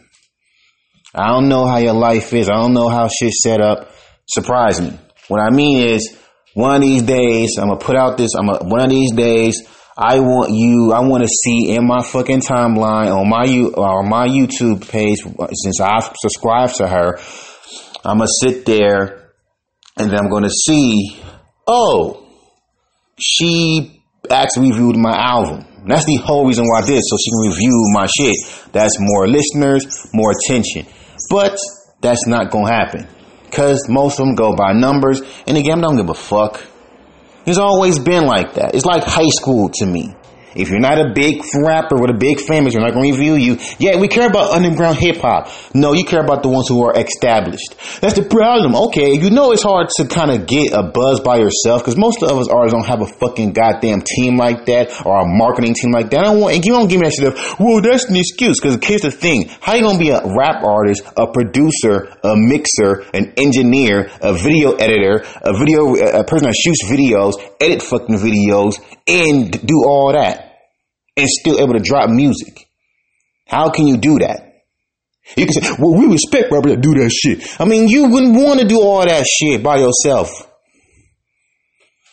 I 1.16 1.30
don't 1.30 1.50
know 1.50 1.66
how 1.66 1.78
your 1.78 1.94
life 1.94 2.34
is. 2.34 2.50
I 2.50 2.54
don't 2.54 2.74
know 2.74 2.90
how 2.90 3.08
shit's 3.08 3.42
set 3.42 3.62
up. 3.62 3.90
Surprise 4.28 4.80
me. 4.80 4.98
What 5.28 5.40
I 5.42 5.50
mean 5.50 5.88
is, 5.88 6.16
one 6.54 6.76
of 6.76 6.82
these 6.82 7.02
days, 7.02 7.58
I'm 7.60 7.70
gonna 7.70 7.80
put 7.80 7.96
out 7.96 8.18
this. 8.18 8.36
I'm 8.36 8.48
gonna, 8.48 8.66
one 8.68 8.82
of 8.82 8.90
these 8.90 9.12
days, 9.14 9.62
I 9.98 10.20
want 10.20 10.52
you. 10.52 10.92
I 10.94 11.00
want 11.02 11.24
to 11.24 11.30
see 11.30 11.76
in 11.76 11.88
my 11.88 12.04
fucking 12.04 12.42
timeline 12.42 13.16
on 13.16 13.28
my 13.30 13.46
on 13.46 14.10
my 14.10 14.28
YouTube 14.28 14.88
page 14.88 15.18
since 15.54 15.80
I've 15.82 16.14
subscribed 16.20 16.76
to 16.76 16.88
her. 16.88 17.18
I'm 18.04 18.18
going 18.18 18.28
to 18.28 18.50
sit 18.50 18.66
there 18.66 19.32
and 19.98 20.12
then 20.12 20.20
I'm 20.20 20.30
going 20.30 20.44
to 20.44 20.50
see, 20.50 21.20
oh, 21.66 22.28
she 23.20 24.04
actually 24.30 24.72
reviewed 24.72 24.98
my 24.98 25.16
album. 25.16 25.66
That's 25.88 26.06
the 26.06 26.18
whole 26.18 26.46
reason 26.46 26.66
why 26.66 26.82
I 26.82 26.86
did, 26.86 27.02
so 27.02 27.18
she 27.18 27.32
can 27.32 27.50
review 27.50 27.86
my 27.94 28.08
shit. 28.08 28.36
That's 28.74 28.98
more 29.00 29.28
listeners, 29.28 30.08
more 30.14 30.32
attention. 30.32 30.86
But 31.30 31.58
that's 32.02 32.28
not 32.28 32.52
going 32.52 32.68
to 32.68 32.74
happen. 32.74 33.08
Because 33.46 33.88
most 33.88 34.20
of 34.20 34.26
them 34.26 34.36
go 34.36 34.54
by 34.54 34.74
numbers. 34.74 35.22
And 35.48 35.58
again, 35.58 35.80
I 35.80 35.82
don't 35.82 35.96
give 35.96 36.10
a 36.10 36.14
fuck. 36.14 36.62
It's 37.46 37.58
always 37.58 37.98
been 38.00 38.26
like 38.26 38.56
that. 38.56 38.76
It's 38.76 38.86
like 38.86 39.04
high 39.04 39.30
school 39.30 39.70
to 39.76 39.86
me. 39.86 40.14
If 40.58 40.70
you're 40.70 40.80
not 40.80 40.98
a 40.98 41.14
big 41.14 41.44
rapper 41.64 42.02
with 42.02 42.10
a 42.10 42.18
big 42.18 42.40
famous, 42.40 42.74
we're 42.74 42.82
not 42.82 42.94
going 42.94 43.12
to 43.12 43.18
review 43.18 43.36
you. 43.36 43.58
Yeah, 43.78 44.00
we 44.00 44.08
care 44.08 44.28
about 44.28 44.52
underground 44.52 44.98
hip 44.98 45.18
hop. 45.18 45.50
No, 45.74 45.94
you 45.94 46.04
care 46.04 46.22
about 46.22 46.42
the 46.42 46.50
ones 46.50 46.68
who 46.68 46.84
are 46.84 46.98
established. 46.98 47.76
That's 48.02 48.16
the 48.16 48.24
problem. 48.24 48.76
Okay, 48.90 49.14
you 49.14 49.30
know 49.30 49.52
it's 49.52 49.62
hard 49.62 49.90
to 49.98 50.08
kind 50.08 50.32
of 50.32 50.48
get 50.48 50.74
a 50.74 50.82
buzz 50.82 51.20
by 51.20 51.38
yourself 51.38 51.84
because 51.84 51.98
most 51.98 52.24
of 52.24 52.32
us 52.38 52.50
artists 52.50 52.74
don't 52.74 52.88
have 52.88 53.02
a 53.02 53.06
fucking 53.06 53.54
goddamn 53.54 54.02
team 54.02 54.38
like 54.38 54.66
that 54.66 55.06
or 55.06 55.22
a 55.22 55.26
marketing 55.26 55.76
team 55.76 55.92
like 55.92 56.10
that. 56.10 56.22
I 56.22 56.24
don't 56.34 56.42
want, 56.42 56.56
and 56.56 56.66
you 56.66 56.74
don't 56.74 56.88
give 56.88 57.02
me 57.02 57.08
that 57.08 57.14
shit 57.14 57.28
of, 57.28 57.60
well, 57.60 57.82
that's 57.82 58.06
an 58.10 58.16
excuse 58.16 58.60
because 58.60 58.80
here's 58.82 59.02
the 59.02 59.12
thing. 59.12 59.50
How 59.62 59.76
you 59.76 59.82
going 59.82 59.98
to 59.98 60.04
be 60.04 60.10
a 60.10 60.22
rap 60.26 60.64
artist, 60.64 61.04
a 61.16 61.28
producer, 61.28 62.10
a 62.24 62.34
mixer, 62.36 63.06
an 63.14 63.34
engineer, 63.38 64.10
a 64.22 64.34
video 64.34 64.74
editor, 64.74 65.24
a 65.42 65.54
video, 65.54 65.94
a 65.94 66.24
person 66.24 66.50
that 66.50 66.56
shoots 66.58 66.84
videos, 66.90 67.34
edit 67.62 67.84
fucking 67.84 68.18
videos, 68.18 68.82
and 69.08 69.52
do 69.52 69.84
all 69.86 70.14
that? 70.14 70.47
And 71.18 71.28
still 71.28 71.60
able 71.60 71.74
to 71.74 71.80
drop 71.80 72.10
music. 72.10 72.70
How 73.46 73.70
can 73.70 73.88
you 73.88 73.98
do 73.98 74.20
that? 74.20 74.64
You 75.36 75.46
can 75.46 75.62
say, 75.62 75.76
well, 75.80 75.94
we 75.94 76.08
respect 76.08 76.52
rappers 76.52 76.74
that 76.74 76.82
do 76.82 76.94
that 76.94 77.10
shit. 77.10 77.60
I 77.60 77.66
mean, 77.66 77.90
you 77.90 78.08
wouldn't 78.08 78.36
want 78.36 78.62
to 78.62 78.68
do 78.68 78.80
all 78.80 79.06
that 79.06 79.26
shit 79.26 79.62
by 79.62 79.78
yourself. 79.78 80.30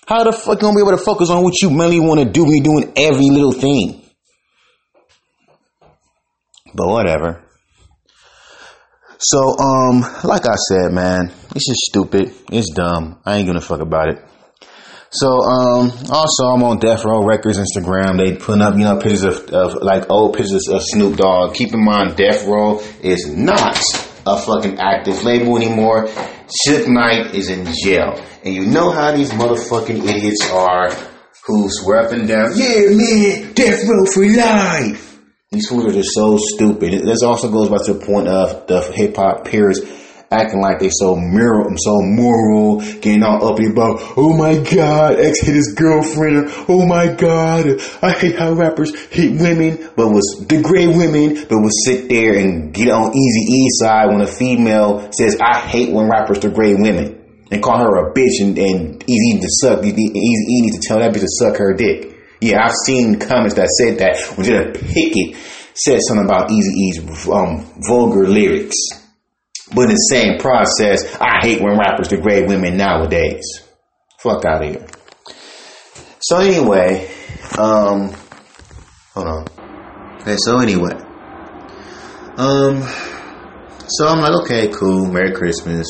How 0.07 0.25
the 0.25 0.33
fuck 0.33 0.57
you 0.57 0.63
gonna 0.63 0.75
be 0.75 0.83
able 0.83 0.99
to 0.99 1.05
focus 1.05 1.31
on 1.31 1.43
what 1.43 1.55
you 1.63 1.71
mainly 1.71 2.01
want 2.01 2.21
to 2.21 2.27
do 2.27 2.45
when 2.45 2.57
you're 2.57 2.65
doing 2.65 2.93
every 2.97 3.31
little 3.31 3.53
thing? 3.53 4.03
But 6.75 6.89
whatever. 6.89 7.43
So, 9.19 9.57
um, 9.59 10.01
like 10.25 10.45
I 10.47 10.57
said, 10.57 10.93
man, 10.93 11.33
it's 11.55 11.69
just 11.69 11.81
stupid. 11.89 12.35
It's 12.51 12.71
dumb. 12.75 13.21
I 13.25 13.37
ain't 13.37 13.47
gonna 13.47 13.61
fuck 13.61 13.81
about 13.81 14.09
it. 14.09 14.19
So, 15.15 15.29
um, 15.29 15.93
also 16.11 16.47
I'm 16.47 16.65
on 16.65 16.81
Death 16.81 17.05
Row 17.05 17.25
Records 17.25 17.57
Instagram. 17.57 18.19
They 18.19 18.37
put 18.37 18.61
up, 18.61 18.75
you 18.75 18.83
know, 18.83 18.97
pictures 18.99 19.23
of, 19.23 19.49
of 19.51 19.75
like 19.81 20.11
old 20.11 20.37
pictures 20.37 20.67
of 20.69 20.83
Snoop 20.83 21.17
Dogg. 21.17 21.55
Keep 21.55 21.73
in 21.73 21.85
mind, 21.85 22.17
Death 22.17 22.45
Row 22.49 22.81
is 23.01 23.33
not 23.33 23.79
a 24.27 24.37
fucking 24.37 24.81
active 24.81 25.23
label 25.23 25.57
anymore. 25.57 26.09
Suge 26.67 26.89
Knight 26.89 27.33
is 27.33 27.49
in 27.49 27.65
jail. 27.85 28.21
And 28.45 28.55
you 28.55 28.67
know 28.67 28.91
how 28.91 29.13
these 29.13 29.31
motherfucking 29.31 30.05
idiots 30.05 30.51
are 30.51 30.91
who 31.47 31.69
swear 31.69 32.07
up 32.07 32.13
and 32.13 32.27
down, 32.27 32.51
yeah, 32.57 32.91
man, 32.91 33.53
Death 33.53 33.85
Row 33.87 34.07
for 34.07 34.27
life. 34.27 35.21
These 35.53 35.69
fools 35.69 35.87
are 35.87 35.93
just 35.93 36.11
so 36.13 36.37
stupid. 36.41 37.07
This 37.07 37.23
also 37.23 37.53
goes 37.53 37.69
back 37.69 37.85
to 37.87 37.95
the 37.95 38.05
point 38.05 38.27
of 38.27 38.67
the 38.67 38.81
hip 38.93 39.15
hop 39.15 39.45
peers 39.45 39.81
acting 40.35 40.61
like 40.61 40.81
they 40.81 40.91
so 40.91 41.17
moral, 41.17 41.73
so 41.77 42.01
moral, 42.03 42.81
getting 43.01 43.23
all 43.23 43.53
uppy 43.53 43.67
about, 43.67 44.01
oh 44.17 44.37
my 44.37 44.57
god, 44.59 45.19
ex 45.19 45.41
hit 45.41 45.55
his 45.55 45.75
girlfriend, 45.75 46.51
oh 46.69 46.85
my 46.87 47.13
god, 47.15 47.81
I 48.03 48.13
hate 48.13 48.37
how 48.37 48.53
rappers 48.53 48.95
hate 49.11 49.41
women, 49.41 49.91
but 49.97 50.09
was 50.09 50.45
degrade 50.47 50.97
women, 50.97 51.47
but 51.49 51.61
will 51.61 51.71
sit 51.85 52.09
there 52.09 52.35
and 52.39 52.75
get 52.75 52.89
on 52.89 53.17
Easy 53.17 53.53
E 53.53 53.69
side 53.81 54.09
when 54.09 54.21
a 54.21 54.27
female 54.27 55.11
says, 55.13 55.39
I 55.41 55.61
hate 55.61 55.93
when 55.93 56.09
rappers 56.09 56.41
degrade 56.41 56.81
women. 56.81 57.21
And 57.51 57.63
call 57.63 57.79
her 57.79 58.09
a 58.09 58.15
bitch 58.15 58.41
and, 58.41 58.59
and 58.59 59.05
Easy 59.09 59.39
to 59.39 59.49
suck, 59.49 59.85
Easy 59.85 60.11
E 60.11 60.63
needs 60.63 60.79
to 60.79 60.87
tell 60.87 60.99
that 60.99 61.13
bitch 61.13 61.21
to 61.21 61.29
suck 61.29 61.57
her 61.59 61.75
dick. 61.75 62.11
Yeah, 62.41 62.65
I've 62.65 62.75
seen 62.85 63.19
comments 63.19 63.55
that 63.55 63.69
said 63.69 63.99
that 63.99 64.19
when 64.37 64.47
Jada 64.47 64.75
Pinkett 64.75 65.37
said 65.75 66.01
something 66.07 66.25
about 66.25 66.51
Eazy-E's 66.51 67.29
um, 67.29 67.65
vulgar 67.89 68.27
lyrics. 68.29 68.77
But 69.75 69.83
in 69.83 69.91
the 69.91 70.09
same 70.11 70.39
process, 70.39 71.17
I 71.21 71.41
hate 71.41 71.61
when 71.61 71.77
rappers 71.79 72.09
degrade 72.09 72.49
women 72.49 72.77
nowadays. 72.77 73.45
Fuck 74.21 74.45
out 74.45 74.63
of 74.65 74.71
here. 74.71 74.87
So 76.21 76.39
anyway, 76.39 77.11
um, 77.59 78.15
hold 79.15 79.27
on. 79.27 79.47
Okay, 80.21 80.37
so 80.39 80.59
anyway, 80.59 80.95
um, 82.37 82.83
so 83.87 84.09
I'm 84.09 84.21
like, 84.21 84.45
okay, 84.45 84.69
cool, 84.69 85.07
Merry 85.07 85.33
Christmas. 85.33 85.87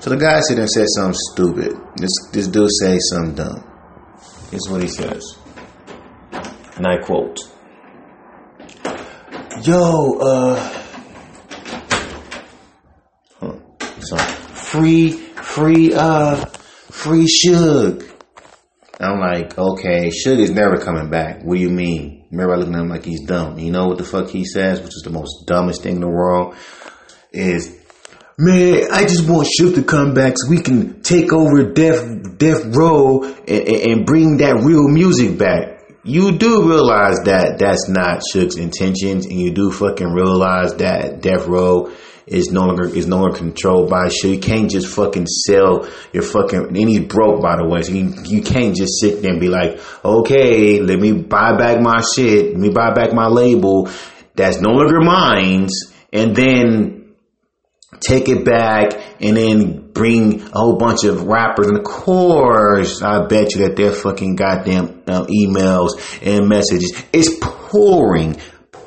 So 0.00 0.10
the 0.10 0.16
guy 0.16 0.40
said 0.40 0.58
and 0.58 0.70
said 0.70 0.86
something 0.94 1.18
stupid. 1.32 1.76
This 1.96 2.10
this 2.32 2.48
dude 2.48 2.70
say 2.80 2.96
something 3.10 3.34
dumb. 3.34 3.64
This 4.50 4.60
is 4.60 4.68
what 4.70 4.82
he 4.82 4.88
says, 4.88 5.36
and 6.76 6.86
I 6.86 6.98
quote: 7.04 7.40
"Yo, 9.62 10.18
uh." 10.20 10.75
Free, 14.10 15.10
free, 15.10 15.94
uh, 15.94 16.44
free 16.90 17.26
Suge. 17.26 18.10
I'm 18.98 19.20
like, 19.20 19.58
okay, 19.58 20.08
Suge 20.08 20.38
is 20.38 20.50
never 20.50 20.78
coming 20.78 21.10
back. 21.10 21.42
What 21.42 21.56
do 21.56 21.60
you 21.60 21.70
mean? 21.70 22.26
Everybody 22.32 22.60
looking 22.60 22.74
at 22.74 22.80
him 22.80 22.88
like 22.88 23.04
he's 23.04 23.24
dumb. 23.24 23.58
You 23.58 23.70
know 23.70 23.88
what 23.88 23.98
the 23.98 24.04
fuck 24.04 24.28
he 24.28 24.44
says, 24.44 24.80
which 24.80 24.94
is 24.94 25.02
the 25.04 25.10
most 25.10 25.46
dumbest 25.46 25.82
thing 25.82 25.96
in 25.96 26.00
the 26.00 26.08
world, 26.08 26.54
is, 27.32 27.76
man, 28.38 28.88
I 28.92 29.02
just 29.02 29.28
want 29.28 29.48
Suge 29.58 29.74
to 29.76 29.82
come 29.82 30.14
back 30.14 30.34
so 30.36 30.50
we 30.50 30.60
can 30.60 31.02
take 31.02 31.32
over 31.32 31.72
Death, 31.72 32.38
Death 32.38 32.64
Row 32.66 33.22
and, 33.24 33.48
and 33.48 34.06
bring 34.06 34.38
that 34.38 34.62
real 34.62 34.88
music 34.88 35.38
back. 35.38 35.75
You 36.06 36.38
do 36.38 36.68
realize 36.68 37.18
that 37.24 37.58
that's 37.58 37.88
not 37.88 38.20
Suge's 38.22 38.56
intentions, 38.56 39.26
and 39.26 39.40
you 39.40 39.50
do 39.50 39.72
fucking 39.72 40.06
realize 40.06 40.76
that 40.76 41.20
Death 41.20 41.48
Row 41.48 41.90
is 42.26 42.52
no 42.52 42.62
longer 42.62 42.84
is 42.84 43.08
no 43.08 43.18
longer 43.18 43.36
controlled 43.36 43.90
by 43.90 44.08
shit. 44.08 44.30
You 44.30 44.38
can't 44.38 44.70
just 44.70 44.86
fucking 44.86 45.26
sell 45.26 45.88
your 46.12 46.22
fucking 46.22 46.76
and 46.76 46.88
he's 46.88 47.00
broke 47.00 47.42
by 47.42 47.56
the 47.56 47.66
way. 47.66 47.82
So 47.82 47.92
you, 47.92 48.14
you 48.24 48.42
can't 48.42 48.76
just 48.76 49.00
sit 49.00 49.22
there 49.22 49.32
and 49.32 49.40
be 49.40 49.48
like, 49.48 49.80
okay, 50.04 50.80
let 50.80 50.98
me 50.98 51.12
buy 51.12 51.56
back 51.56 51.80
my 51.80 52.02
shit, 52.14 52.52
let 52.52 52.60
me 52.60 52.70
buy 52.70 52.92
back 52.92 53.12
my 53.12 53.26
label 53.26 53.88
that's 54.34 54.60
no 54.60 54.70
longer 54.70 55.00
mine, 55.00 55.68
and 56.12 56.36
then 56.36 57.14
take 58.00 58.28
it 58.28 58.44
back 58.44 58.92
and 59.20 59.36
then 59.36 59.92
bring 59.92 60.42
a 60.42 60.58
whole 60.58 60.76
bunch 60.76 61.04
of 61.04 61.24
rappers. 61.24 61.68
And 61.68 61.78
of 61.78 61.84
course, 61.84 63.02
I 63.02 63.26
bet 63.26 63.54
you 63.54 63.66
that 63.66 63.76
their 63.76 63.92
fucking 63.92 64.36
goddamn 64.36 65.02
uh, 65.06 65.26
emails 65.26 65.90
and 66.22 66.48
messages 66.48 66.92
is 67.12 67.38
pouring 67.40 68.40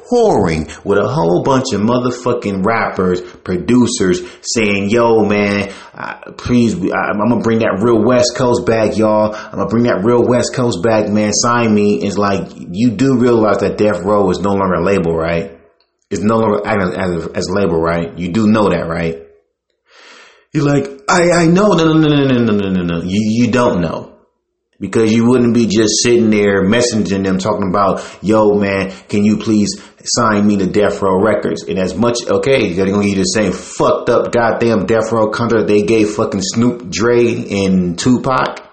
pouring 0.09 0.67
with 0.83 0.98
a 0.98 1.07
whole 1.07 1.43
bunch 1.43 1.71
of 1.74 1.81
motherfucking 1.81 2.65
rappers, 2.65 3.21
producers 3.21 4.21
saying, 4.41 4.89
yo, 4.89 5.24
man, 5.25 5.71
uh, 5.93 6.31
please, 6.38 6.74
I, 6.75 7.12
am 7.12 7.19
gonna 7.19 7.41
bring 7.41 7.59
that 7.59 7.79
real 7.81 8.03
West 8.03 8.36
Coast 8.36 8.65
back, 8.65 8.98
y'all. 8.98 9.36
I'm 9.36 9.51
gonna 9.51 9.67
bring 9.67 9.83
that 9.83 10.03
real 10.03 10.25
West 10.25 10.53
Coast 10.53 10.83
back, 10.83 11.09
man. 11.09 11.31
Sign 11.33 11.74
me. 11.74 12.01
It's 12.01 12.17
like, 12.17 12.51
you 12.55 12.91
do 12.91 13.17
realize 13.17 13.59
that 13.59 13.77
Death 13.77 14.00
Row 14.00 14.29
is 14.31 14.39
no 14.39 14.53
longer 14.53 14.75
a 14.75 14.83
label, 14.83 15.15
right? 15.15 15.59
It's 16.09 16.21
no 16.21 16.39
longer 16.39 16.65
acting 16.65 17.00
as, 17.00 17.25
as, 17.25 17.27
as 17.33 17.48
a 17.48 17.53
label, 17.53 17.79
right? 17.79 18.17
You 18.17 18.31
do 18.31 18.48
know 18.48 18.69
that, 18.69 18.88
right? 18.88 19.28
You're 20.53 20.65
like, 20.65 20.88
I, 21.08 21.32
I 21.32 21.46
know. 21.46 21.74
No, 21.74 21.86
no, 21.86 21.94
no, 21.94 22.08
no, 22.08 22.25
no, 22.25 22.44
no, 22.44 22.58
no, 22.58 22.70
no, 22.70 22.84
no. 22.84 23.01
You, 23.03 23.46
you 23.46 23.51
don't 23.51 23.82
know 23.82 24.20
because 24.79 25.13
you 25.13 25.25
wouldn't 25.25 25.53
be 25.53 25.68
just 25.68 26.01
sitting 26.01 26.29
there 26.29 26.63
messaging 26.63 27.24
them 27.24 27.38
talking 27.38 27.70
about, 27.70 28.01
yo, 28.22 28.53
man, 28.53 28.91
can 29.10 29.25
you 29.25 29.38
please 29.38 29.70
sign 30.03 30.48
me 30.48 30.58
to 30.58 30.68
Death 30.68 31.01
Row 31.01 31.22
Records? 31.22 31.63
And 31.63 31.77
as 31.77 31.96
much, 31.96 32.25
okay, 32.25 32.74
they're 32.74 32.86
going 32.86 33.01
to 33.01 33.08
give 33.08 33.18
you 33.18 33.24
the 33.24 33.29
same 33.29 33.51
fucked 33.51 34.10
up 34.10 34.32
goddamn 34.32 34.86
Death 34.86 35.12
Row 35.12 35.29
contract 35.29 35.68
they 35.68 35.84
gave 35.84 36.12
fucking 36.12 36.41
Snoop 36.41 36.89
Dre 36.89 37.65
and 37.65 38.00
Tupac. 38.00 38.65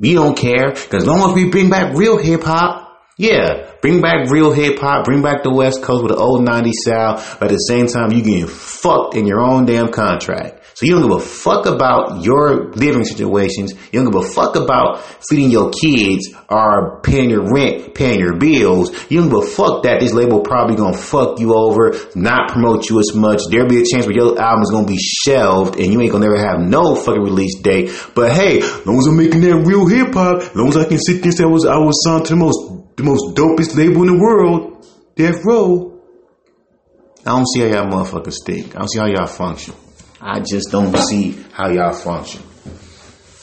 We 0.00 0.14
don't 0.14 0.36
care 0.36 0.70
because 0.70 1.02
as 1.02 1.06
long 1.06 1.30
as 1.30 1.34
we 1.34 1.50
bring 1.50 1.70
back 1.70 1.94
real 1.96 2.18
hip 2.18 2.42
hop, 2.42 2.88
yeah, 3.18 3.70
bring 3.82 4.00
back 4.00 4.30
real 4.30 4.52
hip 4.52 4.78
hop, 4.78 5.04
bring 5.04 5.22
back 5.22 5.42
the 5.42 5.52
West 5.52 5.82
Coast 5.82 6.02
with 6.02 6.12
the 6.12 6.18
old 6.18 6.40
90s 6.40 6.72
style, 6.72 7.16
but 7.38 7.44
at 7.44 7.50
the 7.50 7.58
same 7.58 7.86
time, 7.86 8.10
you 8.10 8.22
getting 8.22 8.48
fucked 8.48 9.14
in 9.14 9.26
your 9.26 9.40
own 9.40 9.66
damn 9.66 9.92
contract. 9.92 10.61
So 10.74 10.86
you 10.86 10.92
don't 10.92 11.02
give 11.02 11.16
a 11.16 11.20
fuck 11.20 11.66
about 11.66 12.24
your 12.24 12.72
living 12.72 13.04
situations. 13.04 13.74
You 13.92 14.02
don't 14.02 14.10
give 14.10 14.22
a 14.22 14.26
fuck 14.26 14.56
about 14.56 15.02
feeding 15.28 15.50
your 15.50 15.70
kids 15.70 16.34
or 16.48 17.00
paying 17.02 17.30
your 17.30 17.52
rent, 17.52 17.94
paying 17.94 18.20
your 18.20 18.36
bills. 18.36 18.90
You 19.10 19.20
don't 19.20 19.30
give 19.30 19.42
a 19.42 19.46
fuck 19.46 19.82
that 19.84 20.00
this 20.00 20.12
label 20.12 20.40
probably 20.40 20.76
gonna 20.76 20.96
fuck 20.96 21.38
you 21.38 21.54
over, 21.54 21.94
not 22.14 22.50
promote 22.50 22.88
you 22.88 23.00
as 23.00 23.14
much. 23.14 23.40
There'll 23.50 23.68
be 23.68 23.82
a 23.82 23.84
chance 23.84 24.06
where 24.06 24.16
your 24.16 24.40
album 24.40 24.62
is 24.62 24.70
gonna 24.70 24.86
be 24.86 24.98
shelved 24.98 25.78
and 25.78 25.92
you 25.92 26.00
ain't 26.00 26.12
gonna 26.12 26.26
never 26.26 26.38
have 26.38 26.60
no 26.60 26.94
fucking 26.94 27.22
release 27.22 27.60
date. 27.60 27.90
But 28.14 28.32
hey, 28.32 28.60
as 28.60 28.86
long 28.86 28.98
as 28.98 29.06
I'm 29.06 29.16
making 29.16 29.40
that 29.42 29.56
real 29.66 29.86
hip 29.86 30.14
hop, 30.14 30.42
as 30.42 30.56
long 30.56 30.68
as 30.68 30.76
I 30.76 30.84
can 30.84 30.98
sit 30.98 31.22
there 31.22 31.30
and 31.30 31.34
say 31.34 31.44
I 31.44 31.48
was 31.48 31.66
I 31.66 31.76
was 31.78 32.02
signed 32.04 32.26
to 32.26 32.34
the 32.34 32.40
most 32.40 32.96
the 32.96 33.04
most 33.04 33.34
dopest 33.36 33.76
label 33.76 34.02
in 34.02 34.14
the 34.14 34.20
world, 34.20 34.86
Death 35.16 35.44
Row. 35.44 36.00
I 37.24 37.30
don't 37.30 37.46
see 37.46 37.60
how 37.60 37.66
y'all 37.66 37.86
motherfuckers 37.86 38.44
think. 38.44 38.74
I 38.74 38.80
don't 38.80 38.90
see 38.90 38.98
how 38.98 39.06
y'all 39.06 39.26
function. 39.26 39.74
I 40.24 40.38
just 40.38 40.70
don't 40.70 40.96
see 40.96 41.32
how 41.52 41.68
y'all 41.70 41.92
function. 41.92 42.42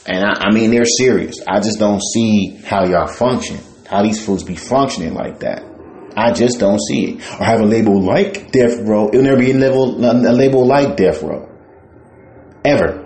And 0.06 0.24
I, 0.24 0.48
I, 0.48 0.54
mean, 0.54 0.72
they're 0.72 0.86
serious. 0.86 1.36
I 1.46 1.60
just 1.60 1.78
don't 1.78 2.02
see 2.02 2.56
how 2.64 2.86
y'all 2.86 3.08
function. 3.08 3.60
How 3.86 4.02
these 4.02 4.26
fools 4.26 4.46
be 4.46 4.56
functioning 4.56 5.14
like 5.14 5.42
that. 5.42 5.62
I 6.16 6.32
just 6.32 6.58
don't 6.58 6.80
see 6.80 7.12
it. 7.12 7.40
Or 7.40 7.44
have 7.44 7.60
a 7.60 7.66
label 7.66 8.02
like 8.02 8.54
Death 8.54 8.80
Row. 8.80 9.10
It'll 9.10 9.24
never 9.24 9.38
be 9.38 9.52
a 9.52 9.56
label, 9.56 10.04
a 10.04 10.32
label 10.32 10.66
like 10.66 10.96
Death 10.96 11.22
Row. 11.22 11.50
Ever. 12.64 13.06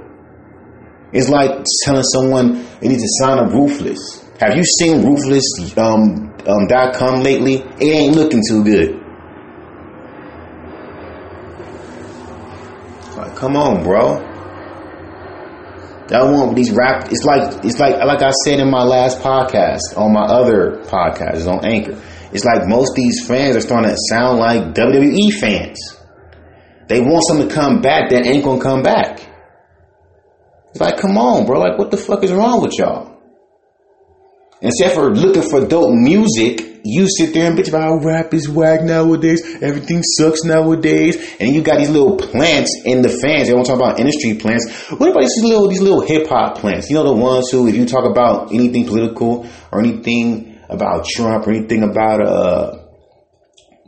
It's 1.12 1.30
like 1.30 1.65
telling 1.84 2.03
someone 2.03 2.65
they 2.80 2.89
need 2.89 3.00
to 3.00 3.10
sign 3.22 3.39
a 3.39 3.50
Ruthless. 3.50 4.24
Have 4.39 4.56
you 4.56 4.63
seen 4.63 5.03
Ruthless 5.03 5.77
um, 5.77 6.32
um, 6.46 6.68
.com 6.94 7.24
lately? 7.24 7.56
It 7.56 7.82
ain't 7.82 8.15
looking 8.15 8.42
too 8.48 8.63
good. 8.63 9.02
Come 13.43 13.57
on, 13.57 13.83
bro. 13.83 14.21
Y'all 16.09 16.31
want 16.31 16.55
these 16.55 16.71
rap? 16.71 17.12
It's 17.12 17.25
like 17.25 17.65
it's 17.65 17.77
like 17.77 17.97
like 17.97 18.21
I 18.21 18.31
said 18.45 18.62
in 18.62 18.71
my 18.71 18.83
last 18.83 19.19
podcast 19.19 19.97
on 19.97 20.13
my 20.13 20.23
other 20.23 20.81
podcast 20.85 21.35
it's 21.35 21.45
on 21.45 21.65
Anchor. 21.65 22.01
It's 22.31 22.45
like 22.45 22.69
most 22.69 22.95
these 22.95 23.27
fans 23.27 23.57
are 23.57 23.59
starting 23.59 23.89
to 23.89 23.97
sound 24.07 24.39
like 24.39 24.73
WWE 24.73 25.33
fans. 25.33 25.77
They 26.88 27.01
want 27.01 27.21
something 27.27 27.50
to 27.50 27.53
come 27.53 27.81
back 27.81 28.12
that 28.12 28.25
ain't 28.25 28.45
gonna 28.45 28.62
come 28.62 28.81
back. 28.81 29.19
It's 30.69 30.79
like, 30.79 30.95
come 30.95 31.17
on, 31.17 31.45
bro. 31.45 31.59
Like, 31.59 31.77
what 31.77 31.91
the 31.91 31.97
fuck 31.97 32.23
is 32.23 32.31
wrong 32.31 32.62
with 32.62 32.79
y'all? 32.79 33.12
Instead 34.63 34.93
for 34.93 35.13
looking 35.13 35.41
for 35.41 35.67
dope 35.67 35.93
music, 35.93 36.79
you 36.86 37.08
sit 37.10 37.34
there 37.34 37.48
and 37.48 37.60
bitch 37.60 37.67
about 37.67 37.82
how 37.82 37.96
rap 37.98 38.34
is 38.34 38.48
whack 38.48 38.82
nowadays. 38.82 39.41
Everything 39.62 40.01
sucks 40.01 40.46
nowadays. 40.46 41.36
And 41.39 41.53
you 41.53 41.62
got 41.62 41.79
these 41.79 41.89
little 41.89 42.17
plants 42.17 42.72
in 42.86 43.01
the 43.01 43.10
fans. 43.10 43.48
They 43.48 43.53
want 43.53 43.65
to 43.65 43.74
talk 43.74 43.82
about 43.82 44.00
industry 44.00 44.36
plants. 44.36 44.89
What 44.89 45.10
about 45.10 45.22
these 45.22 45.43
little 45.43 45.67
these 45.67 45.82
little 45.82 46.00
hip 46.00 46.27
hop 46.27 46.58
plants? 46.58 46.89
You 46.89 46.96
know 46.96 47.03
the 47.03 47.13
ones 47.13 47.50
who, 47.51 47.67
if 47.67 47.75
you 47.75 47.86
talk 47.86 48.10
about 48.10 48.53
anything 48.53 48.86
political 48.86 49.46
or 49.70 49.79
anything 49.82 50.58
about 50.70 51.05
Trump 51.08 51.46
or 51.46 51.51
anything 51.51 51.84
about 51.84 52.25
uh 52.25 52.79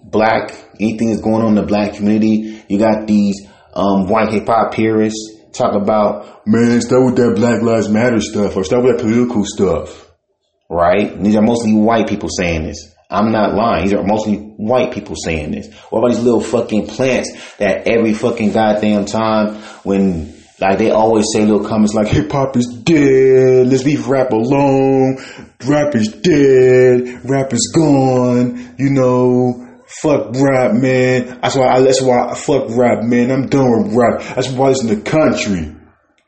black, 0.03 0.53
anything 0.79 1.10
that's 1.10 1.22
going 1.22 1.41
on 1.41 1.50
in 1.50 1.55
the 1.55 1.63
black 1.63 1.96
community, 1.96 2.63
you 2.67 2.79
got 2.79 3.08
these 3.08 3.48
um, 3.74 4.08
white 4.08 4.32
hip 4.32 4.46
hop 4.46 4.74
purists 4.74 5.36
talk 5.53 5.74
about 5.74 6.46
man, 6.46 6.82
start 6.82 7.05
with 7.05 7.15
that 7.15 7.34
Black 7.36 7.62
Lives 7.62 7.88
Matter 7.88 8.20
stuff 8.20 8.58
or 8.58 8.65
start 8.65 8.84
with 8.84 8.98
that 8.98 9.03
political 9.03 9.46
stuff. 9.46 10.04
Right? 10.69 11.22
These 11.22 11.36
are 11.36 11.41
mostly 11.41 11.74
white 11.74 12.07
people 12.07 12.29
saying 12.29 12.63
this. 12.63 12.93
I'm 13.10 13.31
not 13.31 13.53
lying. 13.53 13.86
These 13.86 13.93
are 13.93 14.03
mostly 14.03 14.38
white 14.38 14.91
people 14.91 15.15
saying 15.15 15.51
this. 15.51 15.72
What 15.89 16.00
about 16.00 16.12
these 16.12 16.24
little 16.24 16.41
fucking 16.41 16.88
plants 16.88 17.31
that 17.57 17.88
every 17.88 18.13
fucking 18.13 18.51
goddamn 18.51 19.05
time 19.05 19.55
when 19.84 20.34
like 20.60 20.79
they 20.79 20.89
always 20.89 21.25
say 21.34 21.41
little 21.41 21.67
comments 21.67 21.93
like 21.93 22.07
hip 22.07 22.31
hop 22.31 22.55
is 22.55 22.65
dead, 22.84 23.67
let's 23.67 23.84
leave 23.84 24.07
rap 24.07 24.31
alone, 24.31 25.17
rap 25.65 25.93
is 25.95 26.13
dead, 26.13 27.29
rap 27.29 27.51
is 27.51 27.72
gone, 27.75 28.75
you 28.77 28.89
know, 28.89 29.81
fuck 30.01 30.31
rap 30.34 30.74
man. 30.74 31.39
That's 31.41 31.55
why 31.55 31.67
I 31.67 31.81
that's 31.81 32.01
why 32.01 32.29
I 32.29 32.36
fuck 32.36 32.69
rap 32.69 33.03
man. 33.03 33.31
I'm 33.31 33.48
done 33.48 33.84
with 33.84 33.93
rap. 33.95 34.36
That's 34.36 34.50
why 34.50 34.72
it's 34.72 34.81
in 34.81 34.88
the 34.88 35.01
country. 35.01 35.75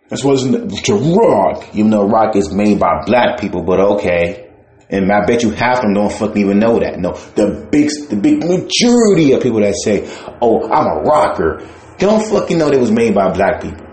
In 0.10 0.52
the, 0.52 0.82
to 0.86 0.94
rock. 0.96 1.76
Even 1.76 1.90
though 1.90 2.08
rock 2.08 2.36
is 2.36 2.54
made 2.54 2.80
by 2.80 3.04
black 3.06 3.40
people, 3.40 3.64
but 3.64 3.80
okay. 3.80 4.50
And 4.90 5.12
I 5.12 5.26
bet 5.26 5.44
you 5.44 5.52
half 5.52 5.80
of 5.80 5.82
them 5.84 5.94
don't 5.96 6.12
fucking 6.12 6.42
even 6.42 6.60
know 6.60 6.80
that. 6.80 6.98
No, 6.98 7.12
the 7.36 7.68
big, 7.70 7.90
the 8.10 8.16
big 8.16 8.40
majority 8.40 9.34
of 9.34 9.44
people 9.44 9.60
that 9.60 9.76
say, 9.84 10.08
"Oh, 10.42 10.64
I'm 10.64 10.88
a 10.88 11.02
rocker," 11.02 11.62
don't 11.98 12.24
fucking 12.24 12.58
know 12.58 12.70
that 12.70 12.76
it 12.76 12.80
was 12.80 12.92
made 12.92 13.14
by 13.14 13.30
black 13.34 13.62
people. 13.62 13.86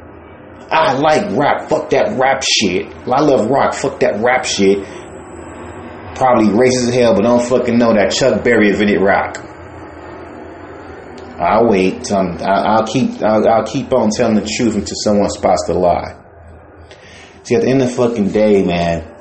I 0.71 0.93
like 0.95 1.37
rap. 1.37 1.69
Fuck 1.69 1.91
that 1.91 2.17
rap 2.17 2.43
shit. 2.43 2.87
I 3.09 3.21
love 3.21 3.51
rock. 3.51 3.75
Fuck 3.75 3.99
that 4.01 4.21
rap 4.23 4.45
shit. 4.45 4.79
Probably 6.15 6.47
racist 6.47 6.89
as 6.89 6.95
hell, 6.95 7.15
but 7.15 7.25
don't 7.25 7.43
fucking 7.43 7.77
know 7.77 7.93
that 7.93 8.13
Chuck 8.13 8.45
Berry 8.45 8.71
invented 8.71 9.03
rock. 9.03 9.39
I'll 11.39 11.69
wait. 11.69 12.11
Um, 12.13 12.39
I'll 12.41 12.87
keep. 12.87 13.23
I'll, 13.23 13.47
I'll 13.49 13.67
keep 13.67 13.93
on 13.93 14.11
telling 14.11 14.37
the 14.37 14.49
truth 14.57 14.75
until 14.75 14.97
someone 15.03 15.31
spots 15.31 15.65
the 15.67 15.75
lie. 15.75 16.21
See, 17.43 17.55
at 17.57 17.63
the 17.63 17.69
end 17.69 17.83
of 17.83 17.89
the 17.89 17.95
fucking 17.95 18.31
day, 18.31 18.65
man, 18.65 19.15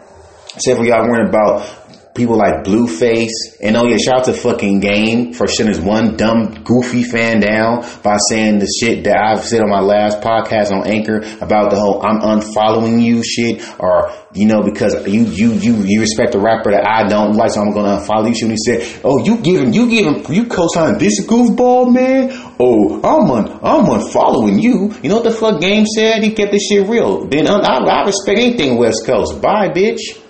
Except 0.56 0.78
for 0.78 0.86
y'all 0.86 1.10
worrying 1.10 1.30
about 1.30 1.83
people 2.16 2.38
like 2.38 2.64
Blueface. 2.64 3.58
And 3.62 3.76
oh 3.76 3.86
yeah, 3.86 3.98
shout 3.98 4.20
out 4.20 4.26
to 4.26 4.34
fucking 4.34 4.80
Game 4.80 5.34
for 5.34 5.48
shutting 5.48 5.74
this 5.74 5.82
one 5.82 6.16
dumb, 6.16 6.64
goofy 6.64 7.04
fan 7.04 7.40
down 7.40 7.86
by 8.04 8.18
saying 8.30 8.60
the 8.60 8.68
shit 8.80 9.04
that 9.06 9.18
I've 9.18 9.44
said 9.44 9.62
on 9.62 9.70
my 9.70 9.80
last 9.80 10.22
podcast 10.22 10.72
on 10.72 10.88
Anchor 10.88 11.22
about 11.42 11.72
the 11.72 11.80
whole 11.80 12.06
I'm 12.06 12.20
unfollowing 12.22 13.02
you 13.02 13.24
shit 13.24 13.64
or, 13.80 14.12
you 14.34 14.48
know, 14.48 14.62
because 14.62 15.08
you, 15.08 15.24
you, 15.26 15.54
you, 15.54 15.76
you 15.86 16.02
respect 16.02 16.34
the 16.34 16.40
rapper 16.40 16.72
that 16.72 16.88
I 16.88 17.08
don't 17.08 17.34
like, 17.34 17.52
so 17.52 17.62
I'm 17.62 17.74
gonna 17.74 18.02
unfollow 18.02 18.34
you. 18.34 18.48
And 18.48 18.52
he 18.52 18.58
said, 18.58 19.02
oh, 19.04 19.24
you 19.24 19.38
him, 19.38 19.74
you 19.74 19.88
him, 19.88 20.26
you 20.30 20.46
co-sign 20.48 20.98
this 20.98 21.26
goofball, 21.26 21.94
man? 21.94 22.30
Oh, 22.60 23.02
I'm 23.04 23.30
un, 23.32 23.52
I'm 23.64 23.86
unfollowing 23.86 24.62
you. 24.62 24.94
You 25.02 25.10
know 25.10 25.16
what 25.16 25.24
the 25.24 25.32
fuck 25.32 25.60
Game 25.62 25.86
said? 25.86 26.24
He 26.24 26.32
kept 26.32 26.52
this 26.52 26.68
shit 26.70 26.88
real. 26.88 27.26
Then 27.26 27.48
uh, 27.48 27.58
I, 27.58 27.78
I 27.84 28.06
respect 28.06 28.40
anything 28.40 28.78
West 28.78 29.06
Coast. 29.06 29.42
Bye, 29.42 29.70
bitch. 29.70 30.23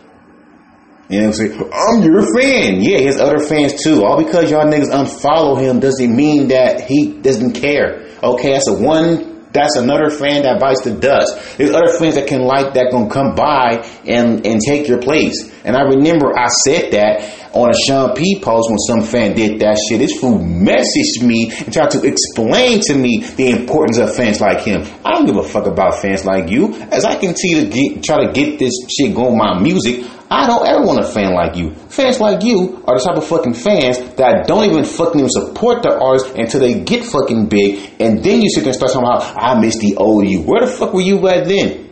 You 1.13 1.21
know 1.21 1.27
what 1.27 1.39
I'm 1.39 1.47
saying? 1.47 1.71
I'm 1.73 2.03
your 2.03 2.21
fan. 2.35 2.81
Yeah, 2.81 2.97
his 2.99 3.19
other 3.19 3.39
fans 3.39 3.83
too. 3.83 4.03
All 4.03 4.23
because 4.23 4.49
y'all 4.49 4.65
niggas 4.65 4.91
unfollow 4.91 5.59
him 5.59 5.79
doesn't 5.79 6.15
mean 6.15 6.47
that 6.49 6.81
he 6.81 7.13
doesn't 7.21 7.53
care. 7.53 8.07
Okay, 8.23 8.53
that's 8.53 8.67
a 8.67 8.73
one 8.73 9.33
that's 9.53 9.77
another 9.77 10.09
fan 10.09 10.43
that 10.43 10.59
bites 10.59 10.81
the 10.81 10.91
dust. 10.91 11.57
There's 11.57 11.71
other 11.71 11.93
fans 11.99 12.15
that 12.15 12.27
can 12.27 12.41
like 12.41 12.73
that 12.73 12.89
gonna 12.91 13.09
come 13.09 13.35
by 13.35 13.85
and 14.05 14.45
and 14.45 14.59
take 14.59 14.87
your 14.87 14.99
place. 14.99 15.53
And 15.63 15.77
I 15.77 15.81
remember 15.81 16.37
I 16.37 16.47
said 16.65 16.91
that 16.91 17.53
on 17.53 17.69
a 17.69 17.73
Sean 17.85 18.15
P 18.15 18.41
post 18.41 18.69
when 18.69 18.79
some 18.79 19.01
fan 19.01 19.35
did 19.35 19.59
that 19.61 19.77
shit. 19.87 19.99
This 19.99 20.19
fool 20.19 20.39
messaged 20.39 21.21
me 21.21 21.53
and 21.53 21.71
tried 21.71 21.91
to 21.91 22.01
explain 22.01 22.81
to 22.87 22.95
me 22.95 23.23
the 23.37 23.51
importance 23.51 23.99
of 23.99 24.15
fans 24.15 24.41
like 24.41 24.61
him. 24.61 24.81
I 25.05 25.11
don't 25.13 25.27
give 25.27 25.37
a 25.37 25.43
fuck 25.43 25.67
about 25.67 26.01
fans 26.01 26.25
like 26.25 26.49
you. 26.49 26.73
As 26.91 27.05
I 27.05 27.15
continue 27.15 27.65
to 27.65 27.69
get 27.69 28.03
try 28.03 28.25
to 28.25 28.33
get 28.33 28.57
this 28.57 28.73
shit 28.89 29.13
going 29.13 29.37
my 29.37 29.59
music, 29.61 30.03
I 30.33 30.47
don't 30.47 30.65
ever 30.65 30.83
want 30.83 30.97
a 30.97 31.07
fan 31.07 31.35
like 31.35 31.55
you. 31.55 31.75
Fans 31.93 32.19
like 32.19 32.41
you 32.41 32.83
are 32.87 32.97
the 32.97 33.05
type 33.05 33.17
of 33.17 33.27
fucking 33.27 33.53
fans 33.53 33.99
that 34.15 34.47
don't 34.47 34.65
even 34.65 34.83
fucking 34.83 35.19
even 35.19 35.29
support 35.29 35.83
the 35.83 35.93
artist 35.93 36.33
until 36.35 36.59
they 36.59 36.81
get 36.81 37.05
fucking 37.05 37.49
big, 37.49 38.01
and 38.01 38.23
then 38.23 38.41
you 38.41 38.49
sit 38.49 38.61
there 38.63 38.73
and 38.73 38.75
start 38.75 38.93
talking 38.93 39.05
about, 39.05 39.37
I 39.37 39.61
miss 39.61 39.77
the 39.77 39.95
old 39.95 40.25
you. 40.27 40.41
Where 40.41 40.65
the 40.65 40.71
fuck 40.71 40.91
were 40.91 41.01
you 41.01 41.27
at 41.27 41.45
then? 41.45 41.87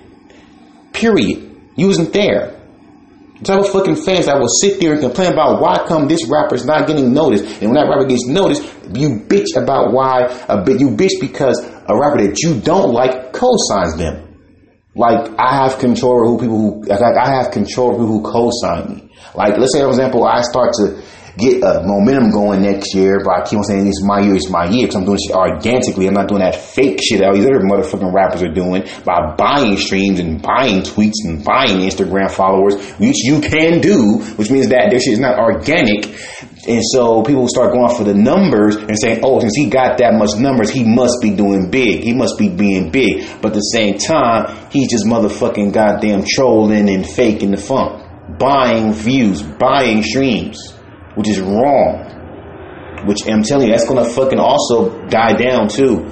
Period. 0.92 1.56
You 1.76 1.86
wasn't 1.86 2.14
there. 2.14 2.60
The 3.38 3.46
type 3.46 3.60
of 3.60 3.70
fucking 3.70 3.98
fans 3.98 4.26
that 4.26 4.40
will 4.40 4.50
sit 4.50 4.80
there 4.80 4.94
and 4.94 5.02
complain 5.02 5.34
about 5.34 5.62
why 5.62 5.86
come 5.88 6.08
this 6.08 6.28
rapper 6.28 6.56
is 6.56 6.66
not 6.66 6.88
getting 6.88 7.14
noticed, 7.14 7.46
and 7.62 7.70
when 7.70 7.74
that 7.76 7.94
rapper 7.94 8.08
gets 8.10 8.26
noticed, 8.26 8.64
you 8.92 9.22
bitch 9.22 9.54
about 9.56 9.94
why 9.94 10.26
a 10.50 10.64
bit 10.64 10.80
you 10.80 10.90
bitch 10.90 11.22
because 11.22 11.62
a 11.62 11.94
rapper 11.94 12.26
that 12.26 12.42
you 12.42 12.60
don't 12.60 12.92
like 12.92 13.34
co-signs 13.34 13.98
them. 13.98 14.31
Like 14.94 15.32
I 15.40 15.56
have 15.64 15.80
control 15.80 16.16
over 16.16 16.26
who 16.26 16.40
people 16.40 16.58
who 16.58 16.84
like 16.86 17.18
I 17.18 17.36
have 17.36 17.52
control 17.52 17.94
over 17.96 18.06
who 18.06 18.22
co-sign 18.22 18.96
me. 18.96 19.10
Like 19.36 19.58
let's 19.58 19.74
say 19.74 19.82
for 19.82 19.90
example, 19.90 20.26
I 20.26 20.42
start 20.42 20.74
to 20.74 21.02
get 21.38 21.64
a 21.64 21.84
momentum 21.86 22.32
going 22.32 22.62
next 22.62 22.94
year, 22.94 23.22
but 23.24 23.32
I 23.32 23.42
keep 23.48 23.58
on 23.58 23.64
saying 23.64 23.88
it's 23.88 24.04
my 24.04 24.20
year, 24.20 24.36
it's 24.36 24.50
my 24.50 24.66
year, 24.70 24.88
because 24.88 24.96
I'm 24.96 25.06
doing 25.06 25.18
shit 25.26 25.36
organically. 25.36 26.08
I'm 26.08 26.14
not 26.14 26.28
doing 26.28 26.42
that 26.42 26.56
fake 26.56 27.00
shit 27.02 27.20
that 27.20 27.28
all 27.28 27.36
these 27.36 27.46
other 27.46 27.60
motherfucking 27.60 28.14
rappers 28.14 28.44
are 28.44 28.54
doing 28.54 28.84
by 29.06 29.36
buying 29.38 29.78
streams 29.78 30.20
and 30.20 30.42
buying 30.42 30.82
tweets 30.82 31.20
and 31.26 31.44
buying 31.44 31.80
Instagram 31.80 32.30
followers, 32.30 32.76
which 33.00 33.24
you 33.24 33.42
can 33.42 33.82
do, 33.82 34.20
which 34.36 34.50
means 34.50 34.70
that 34.70 34.90
their 34.90 35.00
shit 35.00 35.14
is 35.14 35.20
not 35.20 35.40
organic. 35.40 36.06
And 36.68 36.82
so 36.92 37.24
people 37.24 37.48
start 37.48 37.74
going 37.74 37.96
for 37.96 38.04
the 38.04 38.14
numbers 38.14 38.76
and 38.76 38.98
saying, 39.00 39.22
oh, 39.24 39.40
since 39.40 39.56
he 39.56 39.70
got 39.70 39.98
that 39.98 40.14
much 40.14 40.38
numbers, 40.38 40.70
he 40.70 40.84
must 40.84 41.18
be 41.22 41.32
doing 41.32 41.72
big. 41.72 42.04
He 42.04 42.14
must 42.14 42.38
be 42.38 42.50
being 42.50 42.92
big. 42.92 43.26
But 43.42 43.50
at 43.50 43.54
the 43.56 43.72
same 43.74 43.98
time, 43.98 44.70
he's 44.70 44.92
just 44.92 45.06
motherfucking 45.06 45.74
goddamn 45.74 46.24
trolling 46.28 46.90
and 46.90 47.08
faking 47.08 47.52
the 47.52 47.58
funk. 47.58 48.06
Buying 48.38 48.94
views, 48.94 49.42
buying 49.42 50.04
streams, 50.04 50.74
which 51.16 51.30
is 51.30 51.40
wrong. 51.40 52.08
Which 53.06 53.28
I'm 53.28 53.44
telling 53.44 53.68
you, 53.68 53.74
that's 53.74 53.88
gonna 53.88 54.06
fucking 54.06 54.40
also 54.40 55.08
die 55.08 55.34
down 55.34 55.68
too. 55.70 56.06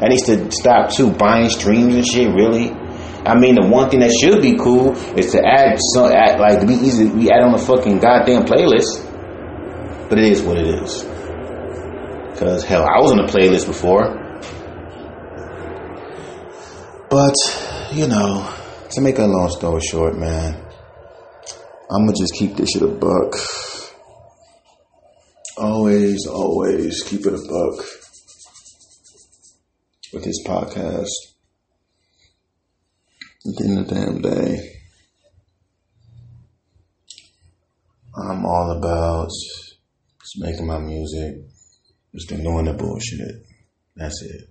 That 0.00 0.08
needs 0.08 0.24
to 0.26 0.50
stop 0.50 0.90
too. 0.90 1.10
Buying 1.12 1.50
streams 1.50 1.94
and 1.94 2.06
shit, 2.06 2.32
really. 2.32 2.70
I 3.26 3.36
mean, 3.38 3.54
the 3.54 3.68
one 3.68 3.90
thing 3.90 4.00
that 4.00 4.12
should 4.12 4.40
be 4.40 4.56
cool 4.56 4.96
is 5.18 5.32
to 5.32 5.44
add 5.44 5.78
some, 5.92 6.10
add, 6.10 6.40
like 6.40 6.60
to 6.60 6.66
be 6.66 6.72
easy, 6.72 7.04
we 7.06 7.30
add 7.30 7.42
on 7.42 7.52
a 7.52 7.58
fucking 7.58 7.98
goddamn 7.98 8.44
playlist. 8.44 9.06
But 10.08 10.18
it 10.18 10.24
is 10.24 10.42
what 10.42 10.56
it 10.56 10.66
is. 10.66 11.04
Because, 12.32 12.64
hell, 12.64 12.82
I 12.82 12.98
was 13.02 13.12
on 13.12 13.20
a 13.20 13.26
playlist 13.28 13.66
before. 13.66 14.16
But, 17.10 17.34
you 17.92 18.06
know, 18.06 18.50
to 18.92 19.00
make 19.02 19.18
a 19.18 19.26
long 19.26 19.50
story 19.50 19.82
short, 19.82 20.16
man, 20.16 20.54
I'm 21.90 22.06
to 22.06 22.14
just 22.18 22.32
keep 22.32 22.56
this 22.56 22.70
shit 22.70 22.82
a 22.82 22.88
buck. 22.88 23.36
Always, 25.60 26.26
always 26.26 27.02
keep 27.02 27.26
it 27.26 27.34
a 27.34 27.36
buck 27.36 27.84
with 30.10 30.24
this 30.24 30.42
podcast. 30.46 31.10
At 33.46 33.56
the 33.56 33.64
end 33.68 33.78
of 33.80 33.88
the 33.88 33.94
damn 33.94 34.22
day, 34.22 34.72
I'm 38.16 38.46
all 38.46 38.70
about 38.78 39.28
just 39.28 40.38
making 40.38 40.66
my 40.66 40.78
music, 40.78 41.34
just 42.14 42.32
ignoring 42.32 42.64
the 42.64 42.72
bullshit. 42.72 43.44
That's 43.96 44.22
it. 44.22 44.49